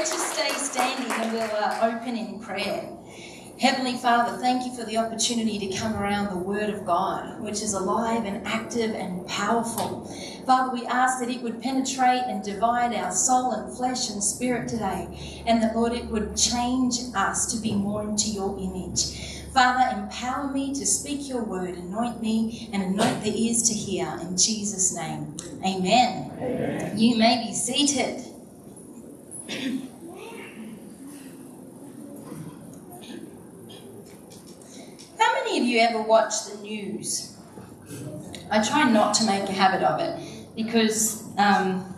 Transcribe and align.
let's 0.00 0.12
just 0.12 0.32
stay 0.32 0.48
standing 0.52 1.12
and 1.12 1.30
we'll 1.30 1.42
uh, 1.42 1.78
open 1.82 2.16
in 2.16 2.40
prayer. 2.40 2.88
Heavenly 3.60 3.98
Father, 3.98 4.38
thank 4.38 4.64
you 4.64 4.74
for 4.74 4.82
the 4.84 4.96
opportunity 4.96 5.58
to 5.58 5.76
come 5.76 5.92
around 5.94 6.30
the 6.30 6.38
Word 6.38 6.70
of 6.70 6.86
God, 6.86 7.38
which 7.42 7.60
is 7.60 7.74
alive 7.74 8.24
and 8.24 8.46
active 8.46 8.94
and 8.94 9.26
powerful. 9.28 10.10
Father, 10.46 10.72
we 10.72 10.86
ask 10.86 11.20
that 11.20 11.28
it 11.28 11.42
would 11.42 11.60
penetrate 11.60 12.22
and 12.22 12.42
divide 12.42 12.94
our 12.94 13.12
soul 13.12 13.52
and 13.52 13.76
flesh 13.76 14.08
and 14.08 14.24
spirit 14.24 14.70
today, 14.70 15.42
and 15.44 15.62
that, 15.62 15.76
Lord, 15.76 15.92
it 15.92 16.06
would 16.06 16.34
change 16.34 16.94
us 17.14 17.52
to 17.52 17.60
be 17.60 17.74
more 17.74 18.02
into 18.02 18.30
your 18.30 18.58
image. 18.58 19.44
Father, 19.52 20.00
empower 20.00 20.50
me 20.50 20.72
to 20.76 20.86
speak 20.86 21.28
your 21.28 21.44
word, 21.44 21.74
anoint 21.74 22.22
me, 22.22 22.70
and 22.72 22.82
anoint 22.82 23.22
the 23.22 23.38
ears 23.38 23.64
to 23.64 23.74
hear. 23.74 24.06
In 24.22 24.38
Jesus' 24.38 24.96
name, 24.96 25.36
amen. 25.62 26.32
amen. 26.40 26.98
You 26.98 27.18
may 27.18 27.44
be 27.46 27.52
seated. 27.52 28.24
How 35.18 35.39
many 35.50 35.62
of 35.62 35.66
you 35.66 35.80
ever 35.80 36.00
watch 36.02 36.44
the 36.46 36.62
news? 36.62 37.36
I 38.50 38.62
try 38.62 38.90
not 38.90 39.14
to 39.14 39.24
make 39.24 39.48
a 39.48 39.52
habit 39.52 39.82
of 39.82 40.00
it 40.00 40.54
because 40.54 41.24
um, 41.38 41.94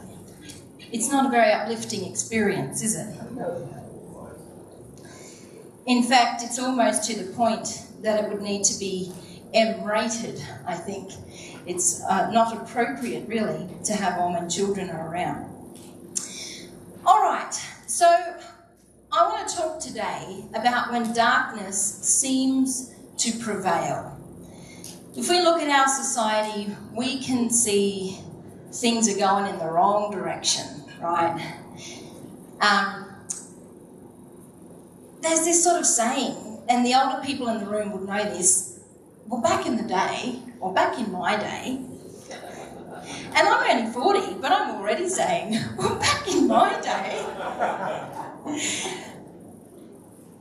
it's 0.91 1.11
not 1.11 1.27
a 1.27 1.31
very 1.31 1.53
uplifting 1.53 2.11
experience, 2.11 2.83
is 2.83 2.97
it? 2.97 3.15
In 5.87 6.03
fact, 6.03 6.43
it's 6.43 6.59
almost 6.59 7.05
to 7.11 7.23
the 7.23 7.33
point 7.33 7.87
that 8.03 8.25
it 8.25 8.31
would 8.31 8.43
need 8.43 8.65
to 8.65 8.79
be 8.79 9.13
M 9.53 9.85
rated, 9.85 10.43
I 10.67 10.75
think. 10.75 11.13
It's 11.67 12.03
uh, 12.05 12.31
not 12.31 12.57
appropriate, 12.57 13.29
really, 13.29 13.69
to 13.85 13.93
have 13.95 14.19
all 14.19 14.33
when 14.33 14.49
children 14.49 14.91
around. 14.91 15.51
All 17.05 17.21
right, 17.21 17.53
so 17.87 18.07
I 19.13 19.29
want 19.29 19.49
to 19.49 19.57
talk 19.57 19.81
today 19.81 20.45
about 20.55 20.93
when 20.93 21.13
darkness 21.13 21.79
seems 21.79 22.92
to 23.23 23.39
prevail. 23.39 24.19
If 25.17 25.29
we 25.29 25.41
look 25.41 25.63
at 25.63 25.69
our 25.69 25.87
society, 25.87 26.75
we 26.97 27.23
can 27.23 27.51
see 27.51 28.19
things 28.73 29.09
are 29.09 29.19
going 29.19 29.47
in 29.47 29.59
the 29.59 29.67
wrong 29.67 30.11
direction, 30.11 30.67
right? 31.01 31.55
Um, 32.61 33.07
there's 35.21 35.45
this 35.45 35.63
sort 35.63 35.79
of 35.79 35.87
saying, 35.87 36.35
and 36.69 36.85
the 36.85 36.95
older 36.95 37.23
people 37.25 37.49
in 37.49 37.61
the 37.61 37.67
room 37.67 37.93
would 37.93 38.09
know 38.09 38.25
this. 38.25 38.81
Well, 39.29 39.41
back 39.41 39.67
in 39.67 39.77
the 39.77 39.85
day, 39.85 40.41
or 40.59 40.75
back 40.75 40.99
in 40.99 41.13
my 41.13 41.37
day, 41.37 41.81
and 43.35 43.49
I'm 43.49 43.79
only 43.79 43.93
40, 43.93 44.35
but 44.41 44.51
I'm 44.51 44.77
already 44.77 45.09
saying, 45.09 45.61
well, 45.79 45.97
back 45.97 46.27
in 46.27 46.49
my 46.49 46.81
day. 46.81 47.25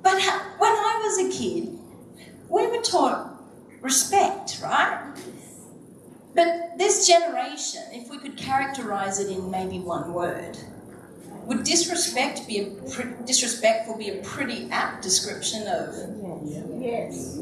but 0.02 0.14
when 0.14 0.72
I 0.72 1.00
was 1.04 1.28
a 1.28 1.38
kid, 1.38 1.78
we 2.52 2.68
were 2.68 2.84
taught 2.84 3.42
respect, 3.82 4.60
right? 4.62 5.14
But 6.36 6.78
this 6.78 7.08
generation, 7.08 7.84
if 7.92 8.10
we 8.10 8.18
could 8.18 8.38
characterize 8.38 9.20
it 9.20 9.30
in 9.30 9.50
maybe 9.50 9.80
one 9.80 10.14
word, 10.14 10.58
would 11.46 11.64
disrespect 11.64 12.48
be 12.48 12.60
a 12.60 12.66
pre- 12.92 13.14
disrespectful 13.26 13.98
be 13.98 14.10
a 14.10 14.22
pretty 14.24 14.70
apt 14.70 15.02
description 15.02 15.68
of? 15.68 15.96
Yes. 16.80 17.38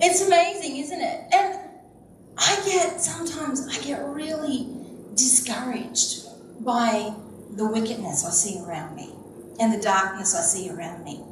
It's 0.00 0.26
amazing, 0.26 0.78
isn't 0.78 1.00
it? 1.00 1.24
And 1.32 1.58
I 2.36 2.56
get 2.66 3.00
sometimes 3.00 3.68
I 3.68 3.80
get 3.82 4.04
really 4.08 4.68
discouraged 5.14 6.26
by 6.64 7.14
the 7.52 7.66
wickedness 7.66 8.24
I 8.24 8.30
see 8.30 8.60
around 8.66 8.96
me 8.96 9.12
and 9.60 9.72
the 9.72 9.80
darkness 9.80 10.34
I 10.34 10.40
see 10.40 10.70
around 10.70 11.04
me. 11.04 11.22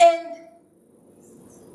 And 0.00 0.33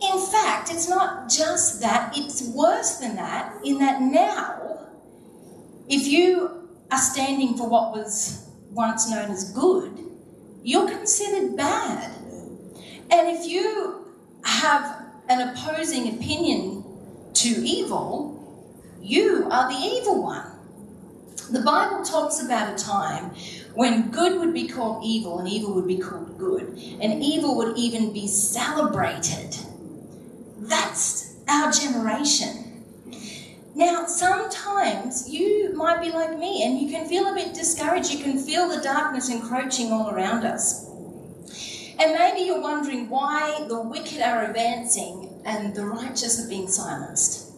in 0.01 0.19
fact, 0.19 0.71
it's 0.71 0.87
not 0.87 1.29
just 1.29 1.81
that, 1.81 2.17
it's 2.17 2.41
worse 2.43 2.97
than 2.97 3.15
that, 3.15 3.55
in 3.63 3.79
that 3.79 4.01
now, 4.01 4.87
if 5.87 6.07
you 6.07 6.69
are 6.91 6.99
standing 6.99 7.57
for 7.57 7.67
what 7.67 7.91
was 7.91 8.47
once 8.71 9.09
known 9.09 9.31
as 9.31 9.51
good, 9.51 9.97
you're 10.63 10.89
considered 10.89 11.57
bad. 11.57 12.11
And 13.11 13.37
if 13.37 13.47
you 13.47 14.05
have 14.43 15.05
an 15.27 15.49
opposing 15.49 16.15
opinion 16.15 16.83
to 17.33 17.49
evil, 17.49 18.35
you 19.01 19.47
are 19.51 19.71
the 19.71 19.79
evil 19.79 20.23
one. 20.23 20.45
The 21.51 21.61
Bible 21.61 22.03
talks 22.03 22.43
about 22.43 22.79
a 22.79 22.83
time 22.83 23.31
when 23.73 24.11
good 24.11 24.39
would 24.39 24.53
be 24.53 24.67
called 24.67 25.03
evil 25.03 25.39
and 25.39 25.47
evil 25.47 25.73
would 25.73 25.87
be 25.87 25.97
called 25.97 26.37
good, 26.37 26.77
and 27.01 27.23
evil 27.23 27.55
would 27.57 27.77
even 27.77 28.13
be 28.13 28.27
celebrated. 28.27 29.57
That's 30.59 31.35
our 31.47 31.71
generation. 31.71 32.83
Now, 33.75 34.05
sometimes 34.07 35.29
you 35.29 35.73
might 35.73 36.01
be 36.01 36.11
like 36.11 36.37
me 36.37 36.63
and 36.63 36.79
you 36.79 36.89
can 36.89 37.07
feel 37.07 37.27
a 37.27 37.33
bit 37.33 37.53
discouraged. 37.53 38.11
You 38.11 38.23
can 38.23 38.37
feel 38.37 38.67
the 38.67 38.81
darkness 38.81 39.29
encroaching 39.29 39.91
all 39.91 40.09
around 40.09 40.43
us. 40.45 40.85
And 41.99 42.13
maybe 42.13 42.41
you're 42.41 42.61
wondering 42.61 43.09
why 43.09 43.65
the 43.67 43.81
wicked 43.81 44.21
are 44.21 44.45
advancing 44.45 45.41
and 45.45 45.75
the 45.75 45.85
righteous 45.85 46.43
are 46.43 46.49
being 46.49 46.67
silenced. 46.67 47.51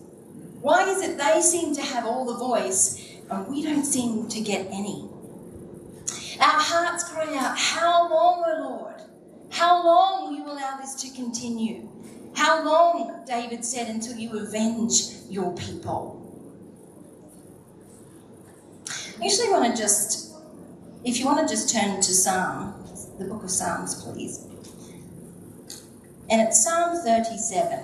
Why 0.62 0.84
is 0.90 1.02
it 1.02 1.18
they 1.18 1.42
seem 1.42 1.74
to 1.76 1.82
have 1.82 2.06
all 2.06 2.26
the 2.26 2.38
voice 2.38 3.18
and 3.32 3.48
we 3.48 3.64
don't 3.64 3.86
seem 3.86 4.28
to 4.30 4.42
get 4.42 4.68
any? 4.68 5.10
Our 6.40 6.60
hearts 6.60 7.04
cry 7.04 7.36
out, 7.36 7.58
How 7.58 8.10
long, 8.10 8.44
O 8.46 8.70
Lord? 8.70 9.02
How 9.52 9.84
long 9.84 10.24
will 10.24 10.38
you 10.38 10.46
allow 10.46 10.78
this 10.78 10.96
to 11.02 11.10
continue? 11.16 11.90
How 12.34 12.64
long, 12.64 13.24
David 13.28 13.64
said, 13.66 13.90
until 13.90 14.18
you 14.18 14.38
avenge 14.40 14.94
your 15.30 15.56
people? 15.56 16.18
I 19.19 19.24
usually 19.24 19.50
want 19.50 19.75
to 19.75 19.81
just, 19.81 20.34
if 21.03 21.20
you 21.20 21.25
want 21.25 21.47
to 21.47 21.53
just 21.53 21.74
turn 21.74 21.97
to 21.97 22.14
Psalm, 22.14 22.74
the 23.20 23.25
book 23.25 23.44
of 23.44 23.52
Psalms, 23.52 24.03
please. 24.03 24.47
And 26.30 26.41
it's 26.41 26.64
Psalm 26.64 26.97
37. 27.03 27.80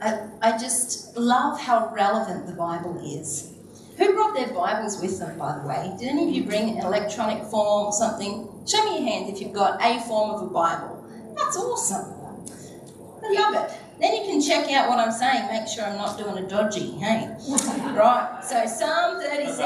I, 0.00 0.28
I 0.42 0.58
just 0.58 1.16
love 1.16 1.60
how 1.60 1.92
relevant 1.92 2.46
the 2.46 2.52
Bible 2.52 3.00
is. 3.04 3.52
Who 3.98 4.12
brought 4.14 4.34
their 4.34 4.48
Bibles 4.48 5.00
with 5.00 5.18
them, 5.18 5.38
by 5.38 5.58
the 5.58 5.66
way? 5.66 5.94
Did 5.98 6.08
any 6.08 6.28
of 6.28 6.34
you 6.34 6.44
bring 6.44 6.68
an 6.78 6.84
electronic 6.84 7.44
form 7.44 7.86
or 7.86 7.92
something? 7.92 8.48
Show 8.66 8.84
me 8.84 8.98
your 8.98 9.08
hand 9.08 9.30
if 9.30 9.40
you've 9.40 9.54
got 9.54 9.82
a 9.82 10.00
form 10.02 10.30
of 10.30 10.42
a 10.42 10.50
Bible. 10.50 10.95
That's 11.36 11.56
awesome. 11.56 12.12
I 13.22 13.32
love 13.32 13.54
it. 13.54 13.70
Then 13.98 14.14
you 14.14 14.24
can 14.24 14.42
check 14.42 14.70
out 14.72 14.88
what 14.88 14.98
I'm 14.98 15.10
saying, 15.10 15.48
make 15.48 15.66
sure 15.68 15.84
I'm 15.84 15.96
not 15.96 16.18
doing 16.18 16.36
a 16.36 16.46
dodgy, 16.46 16.90
hey? 16.98 17.34
right, 17.94 18.40
so 18.44 18.66
Psalm 18.66 19.18
37. 19.20 19.56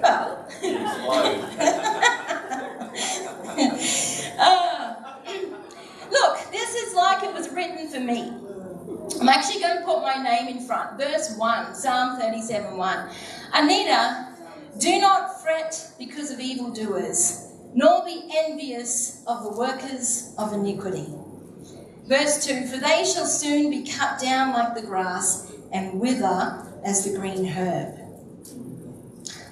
well, 0.00 0.46
uh, 4.38 4.94
look, 6.12 6.38
this 6.52 6.74
is 6.76 6.94
like 6.94 7.24
it 7.24 7.34
was 7.34 7.48
written 7.50 7.88
for 7.88 7.98
me. 7.98 8.32
I'm 9.20 9.28
actually 9.28 9.60
going 9.60 9.78
to 9.78 9.84
put 9.84 10.00
my 10.02 10.22
name 10.22 10.46
in 10.56 10.64
front. 10.64 10.96
Verse 10.98 11.36
1, 11.36 11.74
Psalm 11.74 12.20
37 12.20 12.76
1. 12.76 13.08
Anita, 13.52 14.28
do 14.78 15.00
not 15.00 15.42
fret 15.42 15.92
because 15.98 16.30
of 16.30 16.40
evildoers 16.40 17.50
nor 17.74 18.04
be 18.04 18.30
envious 18.32 19.22
of 19.26 19.42
the 19.42 19.50
workers 19.50 20.32
of 20.38 20.52
iniquity. 20.52 21.12
Verse 22.06 22.46
2 22.46 22.66
For 22.66 22.76
they 22.76 23.04
shall 23.04 23.26
soon 23.26 23.70
be 23.70 23.90
cut 23.90 24.20
down 24.20 24.52
like 24.52 24.74
the 24.74 24.86
grass 24.86 25.52
and 25.72 26.00
wither 26.00 26.64
as 26.84 27.04
the 27.04 27.18
green 27.18 27.46
herb. 27.46 27.98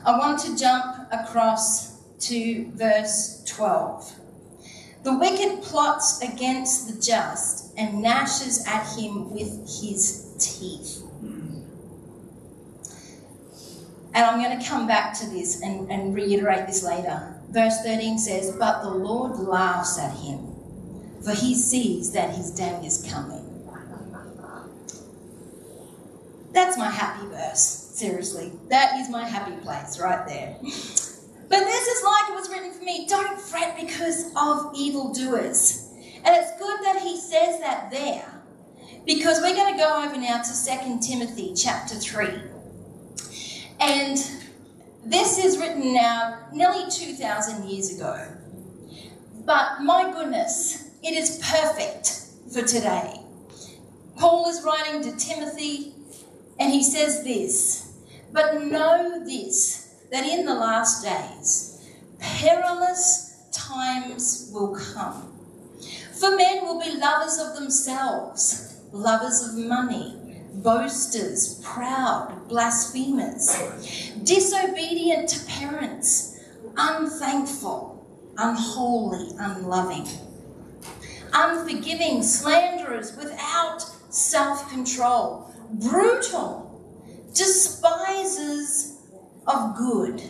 I 0.06 0.18
want 0.18 0.38
to 0.40 0.56
jump 0.56 1.08
across 1.10 2.00
to 2.20 2.70
verse 2.74 3.42
12. 3.46 4.12
The 5.02 5.18
wicked 5.18 5.62
plots 5.62 6.22
against 6.22 6.86
the 6.86 7.00
just 7.00 7.76
and 7.76 8.02
gnashes 8.02 8.64
at 8.66 8.84
him 8.96 9.30
with 9.32 9.50
his 9.80 10.32
teeth. 10.38 11.01
And 14.14 14.26
I'm 14.26 14.42
going 14.42 14.58
to 14.58 14.68
come 14.68 14.86
back 14.86 15.18
to 15.20 15.26
this 15.30 15.62
and, 15.62 15.90
and 15.90 16.14
reiterate 16.14 16.66
this 16.66 16.82
later. 16.82 17.34
Verse 17.48 17.80
13 17.82 18.18
says, 18.18 18.54
But 18.58 18.82
the 18.82 18.90
Lord 18.90 19.38
laughs 19.38 19.98
at 19.98 20.14
him, 20.18 20.54
for 21.22 21.32
he 21.32 21.54
sees 21.54 22.12
that 22.12 22.34
his 22.34 22.50
day 22.50 22.80
is 22.84 23.08
coming. 23.10 23.48
That's 26.52 26.76
my 26.76 26.90
happy 26.90 27.26
verse, 27.28 27.62
seriously. 27.62 28.52
That 28.68 29.00
is 29.00 29.08
my 29.08 29.26
happy 29.26 29.56
place 29.62 29.98
right 29.98 30.26
there. 30.28 30.56
But 30.60 31.64
this 31.64 31.86
is 31.86 32.04
like 32.04 32.30
it 32.30 32.34
was 32.34 32.50
written 32.50 32.72
for 32.72 32.84
me 32.84 33.06
don't 33.08 33.40
fret 33.40 33.76
because 33.80 34.30
of 34.36 34.72
evildoers. 34.74 35.88
And 36.24 36.36
it's 36.36 36.58
good 36.58 36.84
that 36.84 37.00
he 37.02 37.18
says 37.18 37.60
that 37.60 37.90
there 37.90 38.42
because 39.06 39.40
we're 39.40 39.54
going 39.54 39.74
to 39.74 39.78
go 39.78 40.04
over 40.04 40.16
now 40.16 40.42
to 40.42 40.50
2 40.50 41.00
Timothy 41.00 41.52
chapter 41.54 41.94
3. 41.94 42.51
And 43.84 44.16
this 45.04 45.44
is 45.44 45.58
written 45.58 45.92
now 45.92 46.38
nearly 46.52 46.88
2,000 46.88 47.68
years 47.68 47.96
ago. 47.96 48.28
But 49.44 49.80
my 49.82 50.12
goodness, 50.12 50.88
it 51.02 51.14
is 51.14 51.42
perfect 51.42 52.28
for 52.52 52.62
today. 52.62 53.20
Paul 54.16 54.48
is 54.48 54.62
writing 54.62 55.02
to 55.02 55.16
Timothy, 55.16 55.94
and 56.60 56.72
he 56.72 56.80
says 56.80 57.24
this 57.24 57.92
But 58.32 58.62
know 58.62 59.24
this, 59.24 59.92
that 60.12 60.26
in 60.26 60.46
the 60.46 60.54
last 60.54 61.02
days, 61.02 61.84
perilous 62.20 63.48
times 63.50 64.48
will 64.54 64.76
come. 64.76 65.28
For 66.12 66.36
men 66.36 66.64
will 66.64 66.80
be 66.80 66.96
lovers 66.98 67.36
of 67.40 67.56
themselves, 67.56 68.80
lovers 68.92 69.42
of 69.42 69.56
money 69.56 70.21
boasters, 70.62 71.60
proud, 71.64 72.48
blasphemers, 72.48 74.12
disobedient 74.22 75.28
to 75.28 75.44
parents, 75.46 76.38
unthankful, 76.76 78.06
unholy, 78.38 79.30
unloving, 79.38 80.06
unforgiving, 81.32 82.22
slanderers, 82.22 83.16
without 83.16 83.80
self 84.10 84.70
control, 84.70 85.52
brutal, 85.72 86.80
despisers 87.34 88.98
of 89.46 89.76
good, 89.76 90.22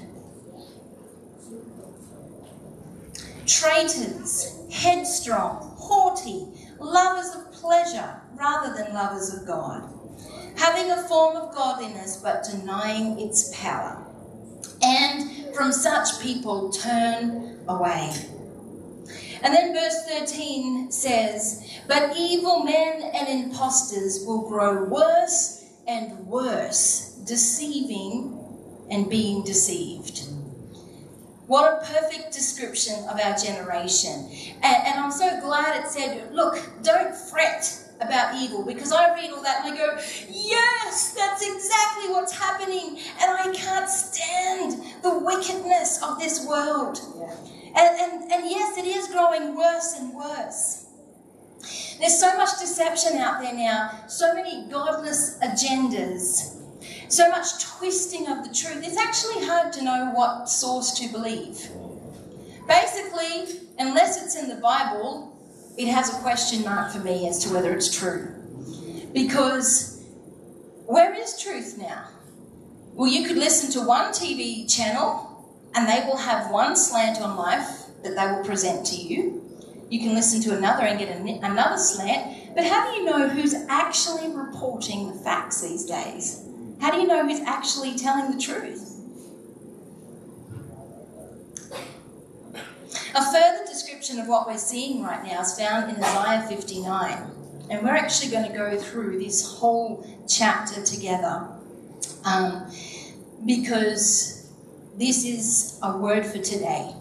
traitors, 3.46 4.56
headstrong, 4.70 5.74
haughty, 5.76 6.46
lovers 6.78 7.34
of 7.34 7.52
pleasure 7.52 8.20
rather 8.34 8.74
than 8.74 8.94
lovers 8.94 9.34
of 9.34 9.46
God 9.46 9.91
having 10.56 10.90
a 10.90 11.02
form 11.08 11.36
of 11.36 11.54
godliness 11.54 12.16
but 12.16 12.44
denying 12.44 13.18
its 13.20 13.54
power. 13.56 14.04
And 14.82 15.54
from 15.54 15.72
such 15.72 16.20
people 16.20 16.70
turn 16.70 17.60
away. 17.68 18.12
And 19.42 19.52
then 19.52 19.74
verse 19.74 20.04
13 20.08 20.92
says, 20.92 21.80
But 21.88 22.16
evil 22.16 22.62
men 22.62 23.02
and 23.14 23.28
impostors 23.28 24.24
will 24.24 24.48
grow 24.48 24.84
worse 24.84 25.64
and 25.86 26.26
worse, 26.26 27.16
deceiving 27.26 28.38
and 28.90 29.10
being 29.10 29.42
deceived. 29.42 30.28
What 31.46 31.72
a 31.72 31.86
perfect 31.92 32.32
description 32.32 33.04
of 33.10 33.20
our 33.20 33.36
generation. 33.36 34.30
And, 34.62 34.86
and, 34.86 35.00
I'm 35.00 35.10
so 35.10 35.40
glad 35.40 35.84
it 35.84 35.88
said, 35.90 36.32
look, 36.32 36.58
don't 36.82 37.14
fret 37.14 37.81
about 38.00 38.34
evil 38.40 38.64
because 38.64 38.92
I 38.92 39.14
read 39.14 39.30
all 39.30 39.42
that 39.42 39.64
and 39.64 39.74
I 39.74 39.76
go, 39.76 39.94
yes, 40.28 41.14
that's 41.16 41.42
exactly 41.42 42.12
what's 42.12 42.36
happening. 42.36 42.98
And 43.20 43.30
I 43.30 43.52
can't 43.54 43.88
stand 43.88 44.82
the 45.02 45.18
wickedness 45.18 46.02
of 46.02 46.18
this 46.18 46.46
world. 46.46 46.98
Yeah. 47.16 47.34
And, 47.74 48.00
and, 48.00 48.32
and 48.32 48.50
yes, 48.50 48.76
it 48.76 48.86
is 48.86 49.08
growing 49.08 49.56
worse 49.56 49.94
and 49.98 50.14
worse. 50.14 50.86
There's 51.98 52.18
so 52.18 52.36
much 52.36 52.58
deception 52.58 53.18
out 53.18 53.40
there 53.40 53.54
now, 53.54 54.04
so 54.08 54.34
many 54.34 54.66
godless 54.68 55.38
agendas, 55.38 56.56
so 57.08 57.30
much 57.30 57.64
twisting 57.64 58.26
of 58.26 58.46
the 58.46 58.52
truth. 58.52 58.84
It's 58.84 58.96
actually 58.96 59.46
hard 59.46 59.72
to 59.74 59.84
know 59.84 60.10
what 60.12 60.48
source 60.48 60.92
to 60.98 61.08
believe. 61.08 61.68
Basically, 62.66 63.60
unless 63.78 64.22
it's 64.22 64.36
in 64.36 64.48
the 64.48 64.56
Bible, 64.56 65.31
it 65.76 65.88
has 65.88 66.12
a 66.12 66.20
question 66.20 66.64
mark 66.64 66.92
for 66.92 66.98
me 66.98 67.28
as 67.28 67.38
to 67.44 67.52
whether 67.52 67.72
it's 67.72 67.94
true. 67.96 68.28
Because 69.12 70.02
where 70.86 71.14
is 71.14 71.40
truth 71.40 71.78
now? 71.78 72.08
Well, 72.94 73.10
you 73.10 73.26
could 73.26 73.38
listen 73.38 73.70
to 73.72 73.86
one 73.86 74.12
TV 74.12 74.70
channel 74.72 75.28
and 75.74 75.88
they 75.88 76.06
will 76.06 76.18
have 76.18 76.50
one 76.50 76.76
slant 76.76 77.20
on 77.20 77.36
life 77.36 77.86
that 78.02 78.14
they 78.16 78.26
will 78.32 78.44
present 78.44 78.86
to 78.86 78.96
you. 78.96 79.42
You 79.88 80.00
can 80.00 80.14
listen 80.14 80.40
to 80.42 80.56
another 80.56 80.84
and 80.84 80.98
get 80.98 81.10
another 81.42 81.78
slant. 81.78 82.54
But 82.54 82.64
how 82.64 82.90
do 82.90 82.98
you 82.98 83.04
know 83.04 83.28
who's 83.28 83.54
actually 83.68 84.34
reporting 84.34 85.08
the 85.08 85.14
facts 85.14 85.62
these 85.62 85.84
days? 85.84 86.42
How 86.80 86.90
do 86.90 86.98
you 86.98 87.06
know 87.06 87.26
who's 87.26 87.40
actually 87.40 87.96
telling 87.96 88.30
the 88.30 88.42
truth? 88.42 88.91
A 93.14 93.22
further 93.30 93.66
description 93.66 94.18
of 94.20 94.26
what 94.26 94.46
we're 94.46 94.56
seeing 94.56 95.02
right 95.02 95.22
now 95.22 95.42
is 95.42 95.58
found 95.58 95.94
in 95.94 96.02
Isaiah 96.02 96.46
59. 96.48 97.30
And 97.68 97.82
we're 97.82 97.94
actually 97.94 98.30
going 98.30 98.50
to 98.50 98.56
go 98.56 98.78
through 98.78 99.18
this 99.18 99.46
whole 99.46 100.06
chapter 100.26 100.82
together 100.82 101.46
um, 102.24 102.70
because 103.44 104.50
this 104.96 105.26
is 105.26 105.78
a 105.82 105.96
word 105.98 106.24
for 106.24 106.38
today. 106.38 106.94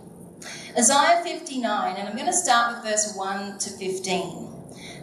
Isaiah 0.78 1.22
59, 1.24 1.96
and 1.96 2.10
I'm 2.10 2.16
going 2.16 2.28
to 2.28 2.34
start 2.34 2.76
with 2.76 2.92
verse 2.92 3.16
1 3.16 3.58
to 3.60 3.70
15. 3.70 4.50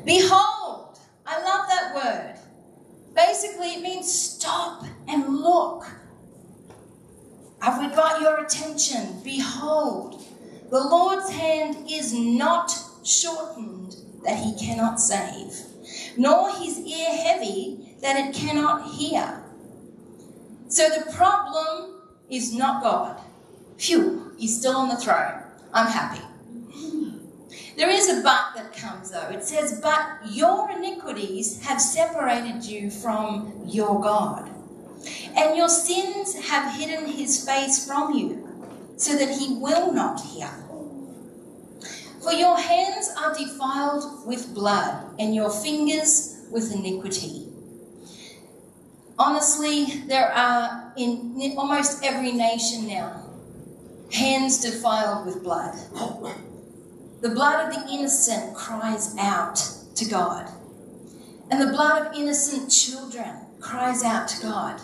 Behold, 0.04 0.98
I 1.26 1.42
love 1.42 1.68
that 1.68 1.94
word. 1.94 2.34
Basically, 3.14 3.74
it 3.74 3.82
means 3.82 4.12
stop 4.12 4.84
and 5.06 5.38
look. 5.38 5.86
Have 7.62 7.80
we 7.80 7.94
got 7.94 8.20
your 8.20 8.44
attention? 8.44 9.20
Behold, 9.24 10.22
the 10.70 10.80
Lord's 10.80 11.30
hand 11.30 11.90
is 11.90 12.12
not 12.12 12.72
shortened 13.02 13.96
that 14.24 14.38
he 14.38 14.54
cannot 14.54 15.00
save, 15.00 15.54
nor 16.16 16.54
his 16.56 16.78
ear 16.78 17.08
heavy 17.08 17.96
that 18.02 18.16
it 18.16 18.34
cannot 18.34 18.90
hear. 18.92 19.42
So 20.68 20.88
the 20.90 21.10
problem 21.12 22.02
is 22.28 22.54
not 22.54 22.82
God. 22.82 23.18
Phew, 23.78 24.32
he's 24.36 24.58
still 24.58 24.76
on 24.76 24.90
the 24.90 24.96
throne. 24.96 25.42
I'm 25.72 25.86
happy. 25.86 26.22
There 27.76 27.88
is 27.88 28.08
a 28.10 28.22
but 28.22 28.54
that 28.56 28.74
comes 28.74 29.10
though. 29.12 29.28
It 29.30 29.44
says, 29.44 29.80
But 29.80 30.30
your 30.30 30.70
iniquities 30.70 31.62
have 31.62 31.80
separated 31.80 32.64
you 32.64 32.90
from 32.90 33.62
your 33.64 34.00
God, 34.02 34.50
and 35.34 35.56
your 35.56 35.68
sins 35.68 36.34
have 36.48 36.74
hidden 36.74 37.06
his 37.06 37.46
face 37.48 37.86
from 37.86 38.12
you 38.12 38.47
so 38.98 39.16
that 39.16 39.30
he 39.30 39.54
will 39.54 39.92
not 39.92 40.20
hear. 40.20 40.50
For 42.22 42.32
your 42.32 42.58
hands 42.58 43.10
are 43.16 43.32
defiled 43.32 44.26
with 44.26 44.52
blood, 44.52 45.14
and 45.18 45.34
your 45.34 45.50
fingers 45.50 46.36
with 46.50 46.74
iniquity. 46.74 47.46
Honestly, 49.18 50.02
there 50.06 50.30
are 50.30 50.92
in 50.96 51.54
almost 51.56 52.04
every 52.04 52.32
nation 52.32 52.86
now 52.86 53.24
hands 54.12 54.60
defiled 54.60 55.26
with 55.26 55.42
blood. 55.42 55.74
The 57.20 57.30
blood 57.30 57.68
of 57.68 57.74
the 57.74 57.92
innocent 57.92 58.54
cries 58.54 59.16
out 59.18 59.56
to 59.96 60.04
God, 60.04 60.50
and 61.50 61.60
the 61.60 61.72
blood 61.72 62.06
of 62.06 62.14
innocent 62.14 62.70
children 62.70 63.46
cries 63.60 64.02
out 64.04 64.28
to 64.28 64.42
God 64.42 64.80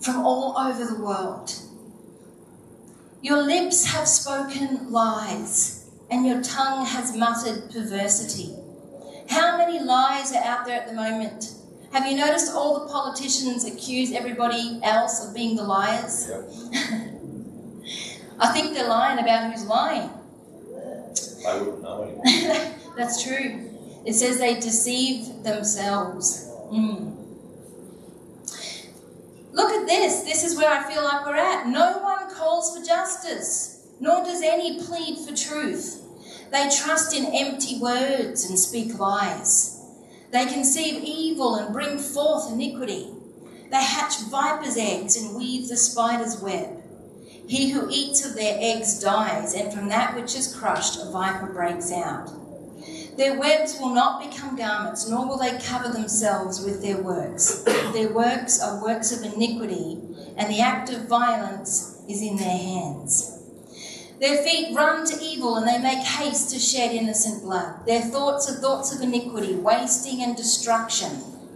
from 0.00 0.24
all 0.24 0.56
over 0.58 0.84
the 0.84 1.02
world. 1.02 1.52
Your 3.24 3.42
lips 3.42 3.86
have 3.86 4.06
spoken 4.06 4.92
lies, 4.92 5.88
and 6.10 6.26
your 6.26 6.42
tongue 6.42 6.84
has 6.84 7.16
muttered 7.16 7.70
perversity. 7.70 8.54
How 9.30 9.56
many 9.56 9.82
lies 9.82 10.30
are 10.34 10.44
out 10.44 10.66
there 10.66 10.78
at 10.78 10.86
the 10.86 10.92
moment? 10.92 11.54
Have 11.94 12.06
you 12.06 12.18
noticed 12.18 12.52
all 12.52 12.80
the 12.80 12.92
politicians 12.92 13.64
accuse 13.64 14.12
everybody 14.12 14.78
else 14.82 15.26
of 15.26 15.34
being 15.34 15.56
the 15.56 15.62
liars? 15.62 16.30
I 18.38 18.48
think 18.48 18.74
they're 18.74 18.90
lying 18.90 19.18
about 19.18 19.50
who's 19.50 19.64
lying. 19.64 20.10
I 21.48 21.56
wouldn't 21.56 21.80
know. 21.80 22.20
That's 22.94 23.24
true. 23.24 23.70
It 24.04 24.12
says 24.12 24.38
they 24.38 24.60
deceive 24.60 25.44
themselves. 25.44 26.46
Mm. 26.70 27.23
Look 29.54 29.70
at 29.70 29.86
this. 29.86 30.22
This 30.22 30.42
is 30.42 30.56
where 30.56 30.68
I 30.68 30.92
feel 30.92 31.04
like 31.04 31.24
we're 31.24 31.36
at. 31.36 31.68
No 31.68 31.98
one 31.98 32.28
calls 32.34 32.76
for 32.76 32.84
justice, 32.84 33.86
nor 34.00 34.24
does 34.24 34.42
any 34.42 34.82
plead 34.82 35.16
for 35.18 35.34
truth. 35.34 36.02
They 36.50 36.68
trust 36.68 37.14
in 37.14 37.26
empty 37.26 37.78
words 37.78 38.44
and 38.44 38.58
speak 38.58 38.98
lies. 38.98 39.80
They 40.32 40.46
conceive 40.46 41.04
evil 41.04 41.54
and 41.54 41.72
bring 41.72 41.98
forth 41.98 42.52
iniquity. 42.52 43.10
They 43.70 43.82
hatch 43.82 44.18
viper's 44.28 44.76
eggs 44.76 45.16
and 45.16 45.36
weave 45.36 45.68
the 45.68 45.76
spider's 45.76 46.40
web. 46.40 46.82
He 47.46 47.70
who 47.70 47.88
eats 47.88 48.26
of 48.26 48.34
their 48.34 48.56
eggs 48.58 48.98
dies, 48.98 49.54
and 49.54 49.72
from 49.72 49.88
that 49.88 50.16
which 50.16 50.34
is 50.34 50.52
crushed 50.52 51.00
a 51.00 51.10
viper 51.12 51.46
breaks 51.46 51.92
out. 51.92 52.28
Their 53.16 53.38
webs 53.38 53.78
will 53.78 53.94
not 53.94 54.28
become 54.28 54.56
garments, 54.56 55.08
nor 55.08 55.26
will 55.26 55.38
they 55.38 55.56
cover 55.58 55.88
themselves 55.88 56.60
with 56.64 56.82
their 56.82 57.00
works. 57.00 57.62
Their 57.92 58.12
works 58.12 58.60
are 58.60 58.82
works 58.82 59.12
of 59.12 59.32
iniquity, 59.34 60.00
and 60.36 60.52
the 60.52 60.60
act 60.60 60.90
of 60.90 61.08
violence 61.08 62.02
is 62.08 62.22
in 62.22 62.36
their 62.36 62.58
hands. 62.58 63.40
Their 64.20 64.42
feet 64.42 64.74
run 64.74 65.06
to 65.06 65.22
evil, 65.22 65.56
and 65.56 65.66
they 65.66 65.78
make 65.78 66.04
haste 66.04 66.50
to 66.50 66.58
shed 66.58 66.92
innocent 66.92 67.42
blood. 67.42 67.86
Their 67.86 68.02
thoughts 68.02 68.50
are 68.50 68.60
thoughts 68.60 68.94
of 68.94 69.00
iniquity, 69.00 69.54
wasting 69.54 70.22
and 70.22 70.36
destruction 70.36 71.10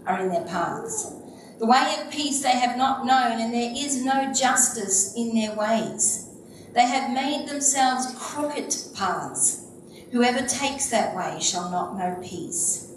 are 0.06 0.20
in 0.20 0.28
their 0.28 0.44
paths. 0.44 1.12
The 1.58 1.66
way 1.66 1.96
of 2.00 2.12
peace 2.12 2.40
they 2.40 2.50
have 2.50 2.78
not 2.78 3.04
known, 3.04 3.40
and 3.40 3.52
there 3.52 3.72
is 3.74 4.04
no 4.04 4.32
justice 4.32 5.12
in 5.16 5.34
their 5.34 5.56
ways. 5.56 6.28
They 6.72 6.86
have 6.86 7.10
made 7.12 7.48
themselves 7.48 8.14
crooked 8.16 8.76
paths. 8.94 9.64
Whoever 10.10 10.46
takes 10.46 10.88
that 10.90 11.14
way 11.14 11.38
shall 11.40 11.70
not 11.70 11.98
know 11.98 12.18
peace. 12.22 12.92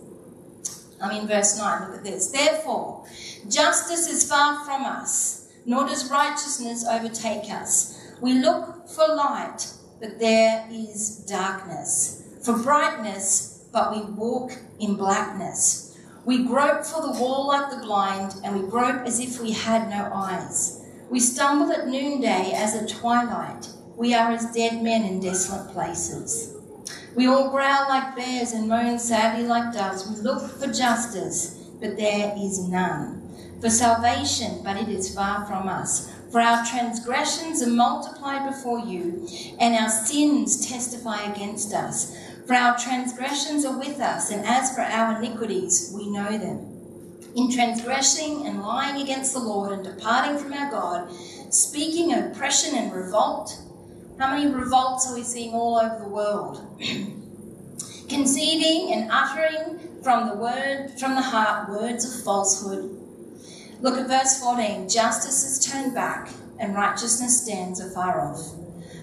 I'm 1.02 1.20
in 1.20 1.28
verse 1.28 1.58
9, 1.58 1.88
look 1.88 1.98
at 1.98 2.04
this. 2.04 2.28
Therefore, 2.28 3.06
justice 3.50 4.08
is 4.08 4.30
far 4.30 4.64
from 4.64 4.84
us, 4.84 5.50
nor 5.66 5.86
does 5.86 6.10
righteousness 6.10 6.86
overtake 6.88 7.52
us. 7.52 8.00
We 8.22 8.34
look 8.34 8.88
for 8.88 9.08
light, 9.08 9.68
but 10.00 10.20
there 10.20 10.68
is 10.72 11.26
darkness. 11.28 12.24
For 12.44 12.58
brightness, 12.58 13.66
but 13.74 13.92
we 13.96 14.04
walk 14.14 14.52
in 14.80 14.96
blackness. 14.96 15.98
We 16.24 16.46
grope 16.46 16.86
for 16.86 17.02
the 17.02 17.20
wall 17.20 17.48
like 17.48 17.72
the 17.72 17.78
blind, 17.86 18.36
and 18.44 18.62
we 18.62 18.70
grope 18.70 19.06
as 19.06 19.20
if 19.20 19.42
we 19.42 19.52
had 19.52 19.90
no 19.90 20.12
eyes. 20.14 20.82
We 21.10 21.20
stumble 21.20 21.72
at 21.74 21.88
noonday 21.88 22.54
as 22.54 22.76
at 22.76 22.90
twilight. 22.90 23.70
We 23.98 24.14
are 24.14 24.32
as 24.32 24.54
dead 24.54 24.82
men 24.82 25.04
in 25.04 25.20
desolate 25.20 25.74
places. 25.74 26.61
We 27.16 27.28
all 27.28 27.50
growl 27.50 27.90
like 27.90 28.16
bears 28.16 28.54
and 28.54 28.70
moan 28.70 28.98
sadly 28.98 29.46
like 29.46 29.74
doves. 29.74 30.10
We 30.10 30.16
look 30.22 30.50
for 30.50 30.72
justice, 30.72 31.56
but 31.80 31.98
there 31.98 32.34
is 32.38 32.68
none. 32.68 33.22
For 33.60 33.70
salvation, 33.70 34.62
but 34.64 34.78
it 34.78 34.88
is 34.88 35.14
far 35.14 35.46
from 35.46 35.68
us. 35.68 36.10
For 36.32 36.40
our 36.40 36.66
transgressions 36.66 37.62
are 37.62 37.70
multiplied 37.70 38.50
before 38.50 38.80
you, 38.80 39.28
and 39.60 39.76
our 39.76 39.90
sins 39.90 40.66
testify 40.68 41.24
against 41.24 41.74
us. 41.74 42.18
For 42.48 42.54
our 42.54 42.78
transgressions 42.78 43.66
are 43.66 43.78
with 43.78 44.00
us, 44.00 44.32
and 44.32 44.46
as 44.46 44.74
for 44.74 44.82
our 44.82 45.18
iniquities, 45.22 45.92
we 45.94 46.10
know 46.10 46.38
them. 46.38 46.68
In 47.36 47.52
transgressing 47.52 48.48
and 48.48 48.62
lying 48.62 49.02
against 49.02 49.34
the 49.34 49.40
Lord 49.40 49.74
and 49.74 49.84
departing 49.84 50.38
from 50.38 50.54
our 50.54 50.72
God, 50.72 51.12
speaking 51.50 52.14
oppression 52.14 52.76
and 52.76 52.94
revolt, 52.94 53.62
how 54.22 54.36
many 54.36 54.52
revolts 54.52 55.10
are 55.10 55.16
we 55.16 55.24
seeing 55.24 55.54
all 55.54 55.78
over 55.78 55.98
the 55.98 56.08
world? 56.08 56.80
Conceiving 58.08 58.94
and 58.94 59.10
uttering 59.12 59.80
from 60.04 60.30
the 60.30 60.36
word 60.36 60.92
from 61.00 61.16
the 61.16 61.22
heart 61.22 61.70
words 61.70 62.06
of 62.06 62.24
falsehood. 62.24 62.98
Look 63.80 63.98
at 63.98 64.08
verse 64.08 64.40
14. 64.40 64.88
Justice 64.88 65.44
is 65.44 65.66
turned 65.66 65.96
back, 65.96 66.30
and 66.60 66.76
righteousness 66.76 67.42
stands 67.42 67.80
afar 67.80 68.22
off. 68.22 68.54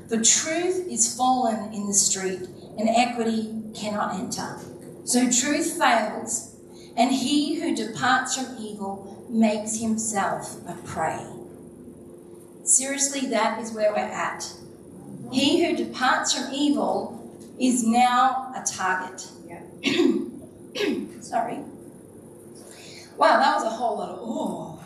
For 0.08 0.22
truth 0.22 0.86
is 0.88 1.16
fallen 1.16 1.72
in 1.72 1.88
the 1.88 1.94
street, 1.94 2.48
and 2.78 2.88
equity 2.88 3.60
cannot 3.74 4.14
enter. 4.14 4.56
So 5.04 5.30
truth 5.30 5.76
fails, 5.76 6.54
and 6.96 7.10
he 7.10 7.56
who 7.60 7.74
departs 7.74 8.36
from 8.36 8.56
evil 8.58 9.26
makes 9.28 9.80
himself 9.80 10.58
a 10.68 10.74
prey. 10.84 11.26
Seriously, 12.62 13.26
that 13.30 13.58
is 13.60 13.72
where 13.72 13.90
we're 13.90 13.98
at. 13.98 14.52
He 15.30 15.64
who 15.64 15.76
departs 15.76 16.32
from 16.32 16.52
evil 16.52 17.14
is 17.60 17.84
now 17.86 18.52
a 18.54 18.64
target. 18.64 19.28
Yeah. 19.46 19.62
Sorry. 21.20 21.58
Wow, 23.16 23.38
that 23.38 23.56
was 23.56 23.64
a 23.64 23.70
whole 23.70 23.98
lot 23.98 24.10
of 24.10 24.18
oh. 24.22 24.84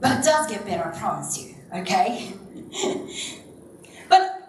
But 0.00 0.20
it 0.20 0.24
does 0.24 0.48
get 0.48 0.64
better, 0.64 0.92
I 0.92 0.98
promise 0.98 1.38
you, 1.38 1.54
okay? 1.74 2.32
but 4.08 4.42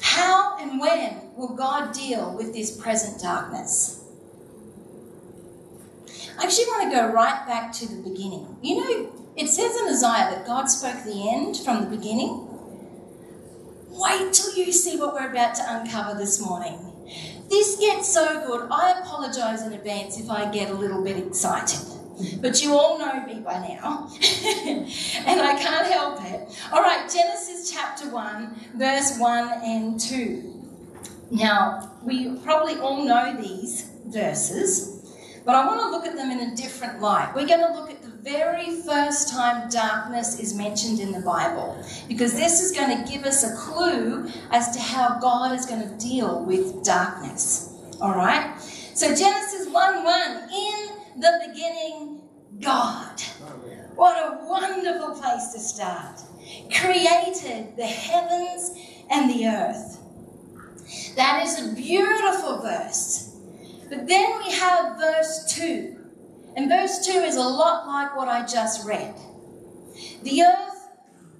how 0.00 0.56
and 0.58 0.80
when 0.80 1.34
will 1.36 1.54
God 1.54 1.92
deal 1.92 2.34
with 2.36 2.52
this 2.52 2.76
present 2.76 3.20
darkness? 3.20 4.02
I 6.38 6.44
actually 6.44 6.64
want 6.66 6.90
to 6.90 6.96
go 6.96 7.12
right 7.12 7.46
back 7.46 7.72
to 7.74 7.88
the 7.88 8.02
beginning. 8.02 8.56
You 8.62 8.76
know, 8.76 9.12
it 9.36 9.48
says 9.48 9.76
in 9.76 9.88
Isaiah 9.88 10.30
that 10.30 10.46
God 10.46 10.66
spoke 10.66 11.04
the 11.04 11.28
end 11.28 11.56
from 11.58 11.84
the 11.84 11.96
beginning. 11.96 12.46
Wait 13.98 14.32
till 14.32 14.54
you 14.54 14.72
see 14.72 14.98
what 14.98 15.14
we're 15.14 15.30
about 15.30 15.54
to 15.54 15.62
uncover 15.66 16.18
this 16.18 16.38
morning. 16.38 16.78
This 17.48 17.76
gets 17.76 18.12
so 18.12 18.46
good. 18.46 18.68
I 18.70 19.00
apologize 19.00 19.62
in 19.62 19.72
advance 19.72 20.20
if 20.20 20.28
I 20.28 20.50
get 20.50 20.70
a 20.70 20.74
little 20.74 21.02
bit 21.02 21.16
excited. 21.16 21.80
But 22.40 22.62
you 22.62 22.74
all 22.74 22.98
know 22.98 23.26
me 23.26 23.40
by 23.40 23.58
now, 23.58 24.10
and 24.66 25.40
I 25.40 25.58
can't 25.58 25.86
help 25.92 26.22
it. 26.24 26.58
All 26.72 26.82
right, 26.82 27.10
Genesis 27.10 27.70
chapter 27.70 28.10
1, 28.10 28.56
verse 28.74 29.18
1 29.18 29.60
and 29.62 30.00
2. 30.00 30.52
Now, 31.30 31.92
we 32.02 32.36
probably 32.38 32.78
all 32.78 33.04
know 33.04 33.36
these 33.40 33.90
verses, 34.06 35.14
but 35.44 35.54
I 35.54 35.66
want 35.66 35.80
to 35.80 35.90
look 35.90 36.06
at 36.06 36.16
them 36.16 36.30
in 36.30 36.52
a 36.52 36.56
different 36.56 37.00
light. 37.00 37.32
We're 37.34 37.46
going 37.46 37.66
to 37.66 37.72
look 37.72 37.90
at 37.90 38.02
the 38.02 38.15
very 38.26 38.80
first 38.80 39.28
time 39.28 39.68
darkness 39.70 40.40
is 40.40 40.52
mentioned 40.52 40.98
in 40.98 41.12
the 41.12 41.20
Bible, 41.20 41.80
because 42.08 42.34
this 42.34 42.60
is 42.60 42.76
going 42.76 42.90
to 42.90 43.08
give 43.10 43.22
us 43.22 43.44
a 43.44 43.54
clue 43.54 44.28
as 44.50 44.76
to 44.76 44.82
how 44.82 45.16
God 45.20 45.52
is 45.56 45.64
going 45.64 45.80
to 45.80 45.96
deal 45.96 46.44
with 46.44 46.82
darkness. 46.84 47.72
All 48.00 48.16
right? 48.16 48.60
So, 48.60 49.14
Genesis 49.14 49.68
1 49.68 50.02
1, 50.02 50.48
in 50.50 51.20
the 51.20 51.40
beginning, 51.46 52.20
God. 52.60 53.20
What 53.94 54.16
a 54.16 54.44
wonderful 54.44 55.14
place 55.14 55.52
to 55.52 55.60
start. 55.60 56.20
Created 56.74 57.76
the 57.76 57.86
heavens 57.86 58.76
and 59.08 59.30
the 59.30 59.46
earth. 59.46 60.00
That 61.14 61.44
is 61.44 61.64
a 61.64 61.74
beautiful 61.76 62.60
verse. 62.60 63.36
But 63.88 64.08
then 64.08 64.38
we 64.38 64.50
have 64.50 64.98
verse 64.98 65.54
2. 65.54 65.95
And 66.56 66.70
verse 66.70 67.04
2 67.06 67.12
is 67.12 67.36
a 67.36 67.42
lot 67.42 67.86
like 67.86 68.16
what 68.16 68.28
I 68.28 68.46
just 68.46 68.86
read. 68.86 69.14
The 70.22 70.42
earth 70.42 70.88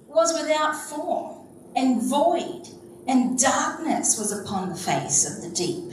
was 0.07 0.33
without 0.33 0.75
form 0.75 1.47
and 1.75 2.01
void, 2.01 2.67
and 3.07 3.37
darkness 3.39 4.17
was 4.17 4.31
upon 4.31 4.69
the 4.69 4.75
face 4.75 5.25
of 5.25 5.41
the 5.41 5.55
deep. 5.55 5.91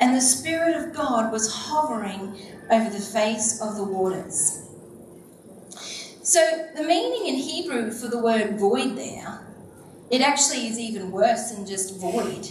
And 0.00 0.14
the 0.14 0.20
Spirit 0.20 0.76
of 0.76 0.94
God 0.94 1.32
was 1.32 1.52
hovering 1.52 2.36
over 2.70 2.90
the 2.90 3.00
face 3.00 3.60
of 3.60 3.76
the 3.76 3.84
waters. 3.84 4.62
So, 6.22 6.68
the 6.76 6.82
meaning 6.82 7.26
in 7.26 7.34
Hebrew 7.36 7.90
for 7.90 8.08
the 8.08 8.18
word 8.18 8.58
void 8.58 8.96
there, 8.96 9.46
it 10.10 10.20
actually 10.20 10.68
is 10.68 10.78
even 10.78 11.10
worse 11.10 11.50
than 11.50 11.66
just 11.66 12.00
void. 12.00 12.48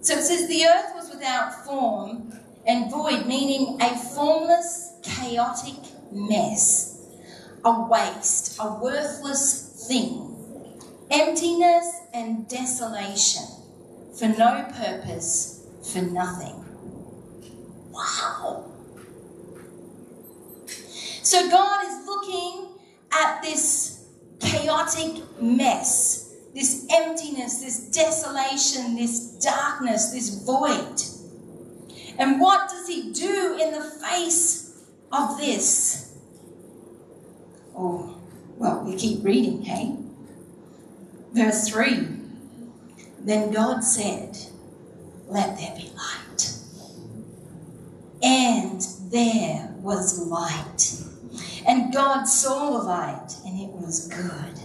So 0.00 0.14
it 0.14 0.22
says, 0.22 0.48
The 0.48 0.66
earth 0.66 0.92
was 0.94 1.10
without 1.10 1.64
form 1.64 2.32
and 2.66 2.90
void, 2.90 3.26
meaning 3.26 3.80
a 3.80 3.96
formless, 3.96 4.94
chaotic 5.06 5.76
mess, 6.12 7.00
a 7.64 7.88
waste, 7.88 8.58
a 8.60 8.74
worthless 8.74 9.86
thing, 9.88 10.36
emptiness 11.10 12.00
and 12.12 12.48
desolation, 12.48 13.44
for 14.18 14.28
no 14.28 14.66
purpose, 14.72 15.66
for 15.92 16.02
nothing. 16.02 16.64
Wow. 17.90 18.64
So 21.22 21.50
God 21.50 21.84
is 21.86 22.06
looking 22.06 22.68
at 23.12 23.42
this 23.42 24.04
chaotic 24.40 25.22
mess, 25.40 26.34
this 26.54 26.86
emptiness, 26.92 27.58
this 27.58 27.90
desolation, 27.90 28.96
this 28.96 29.20
darkness, 29.42 30.12
this 30.12 30.42
void. 30.44 31.02
And 32.18 32.40
what 32.40 32.70
does 32.70 32.86
he 32.88 33.12
do 33.12 33.58
in 33.60 33.72
the 33.72 33.82
face 33.82 34.65
of 35.12 35.38
this? 35.38 36.14
Or, 37.74 38.14
well, 38.56 38.84
we 38.84 38.96
keep 38.96 39.24
reading, 39.24 39.62
hey? 39.62 39.96
Verse 41.32 41.68
3 41.68 42.08
Then 43.20 43.52
God 43.52 43.84
said, 43.84 44.38
Let 45.28 45.58
there 45.58 45.74
be 45.76 45.92
light. 45.96 46.52
And 48.22 48.80
there 49.10 49.74
was 49.80 50.26
light. 50.26 51.02
And 51.66 51.92
God 51.92 52.24
saw 52.24 52.70
the 52.70 52.84
light, 52.84 53.36
and 53.44 53.60
it 53.60 53.70
was 53.70 54.08
good. 54.08 54.60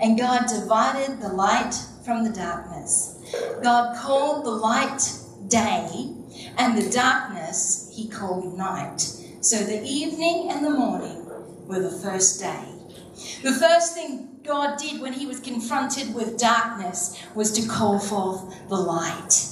And 0.00 0.18
God 0.18 0.46
divided 0.48 1.20
the 1.20 1.28
light 1.28 1.74
from 2.04 2.24
the 2.24 2.30
darkness. 2.30 3.18
God 3.62 3.96
called 3.96 4.44
the 4.44 4.50
light 4.50 5.02
day, 5.48 6.14
and 6.56 6.76
the 6.76 6.90
darkness 6.90 7.92
he 7.94 8.08
called 8.08 8.56
night. 8.56 9.17
So 9.40 9.58
the 9.58 9.82
evening 9.84 10.50
and 10.50 10.64
the 10.64 10.70
morning 10.70 11.24
were 11.68 11.78
the 11.78 11.90
first 11.90 12.40
day. 12.40 12.64
The 13.44 13.52
first 13.52 13.94
thing 13.94 14.40
God 14.44 14.78
did 14.78 15.00
when 15.00 15.12
he 15.12 15.26
was 15.26 15.38
confronted 15.38 16.12
with 16.12 16.38
darkness 16.38 17.22
was 17.36 17.52
to 17.52 17.68
call 17.68 18.00
forth 18.00 18.68
the 18.68 18.74
light. 18.74 19.46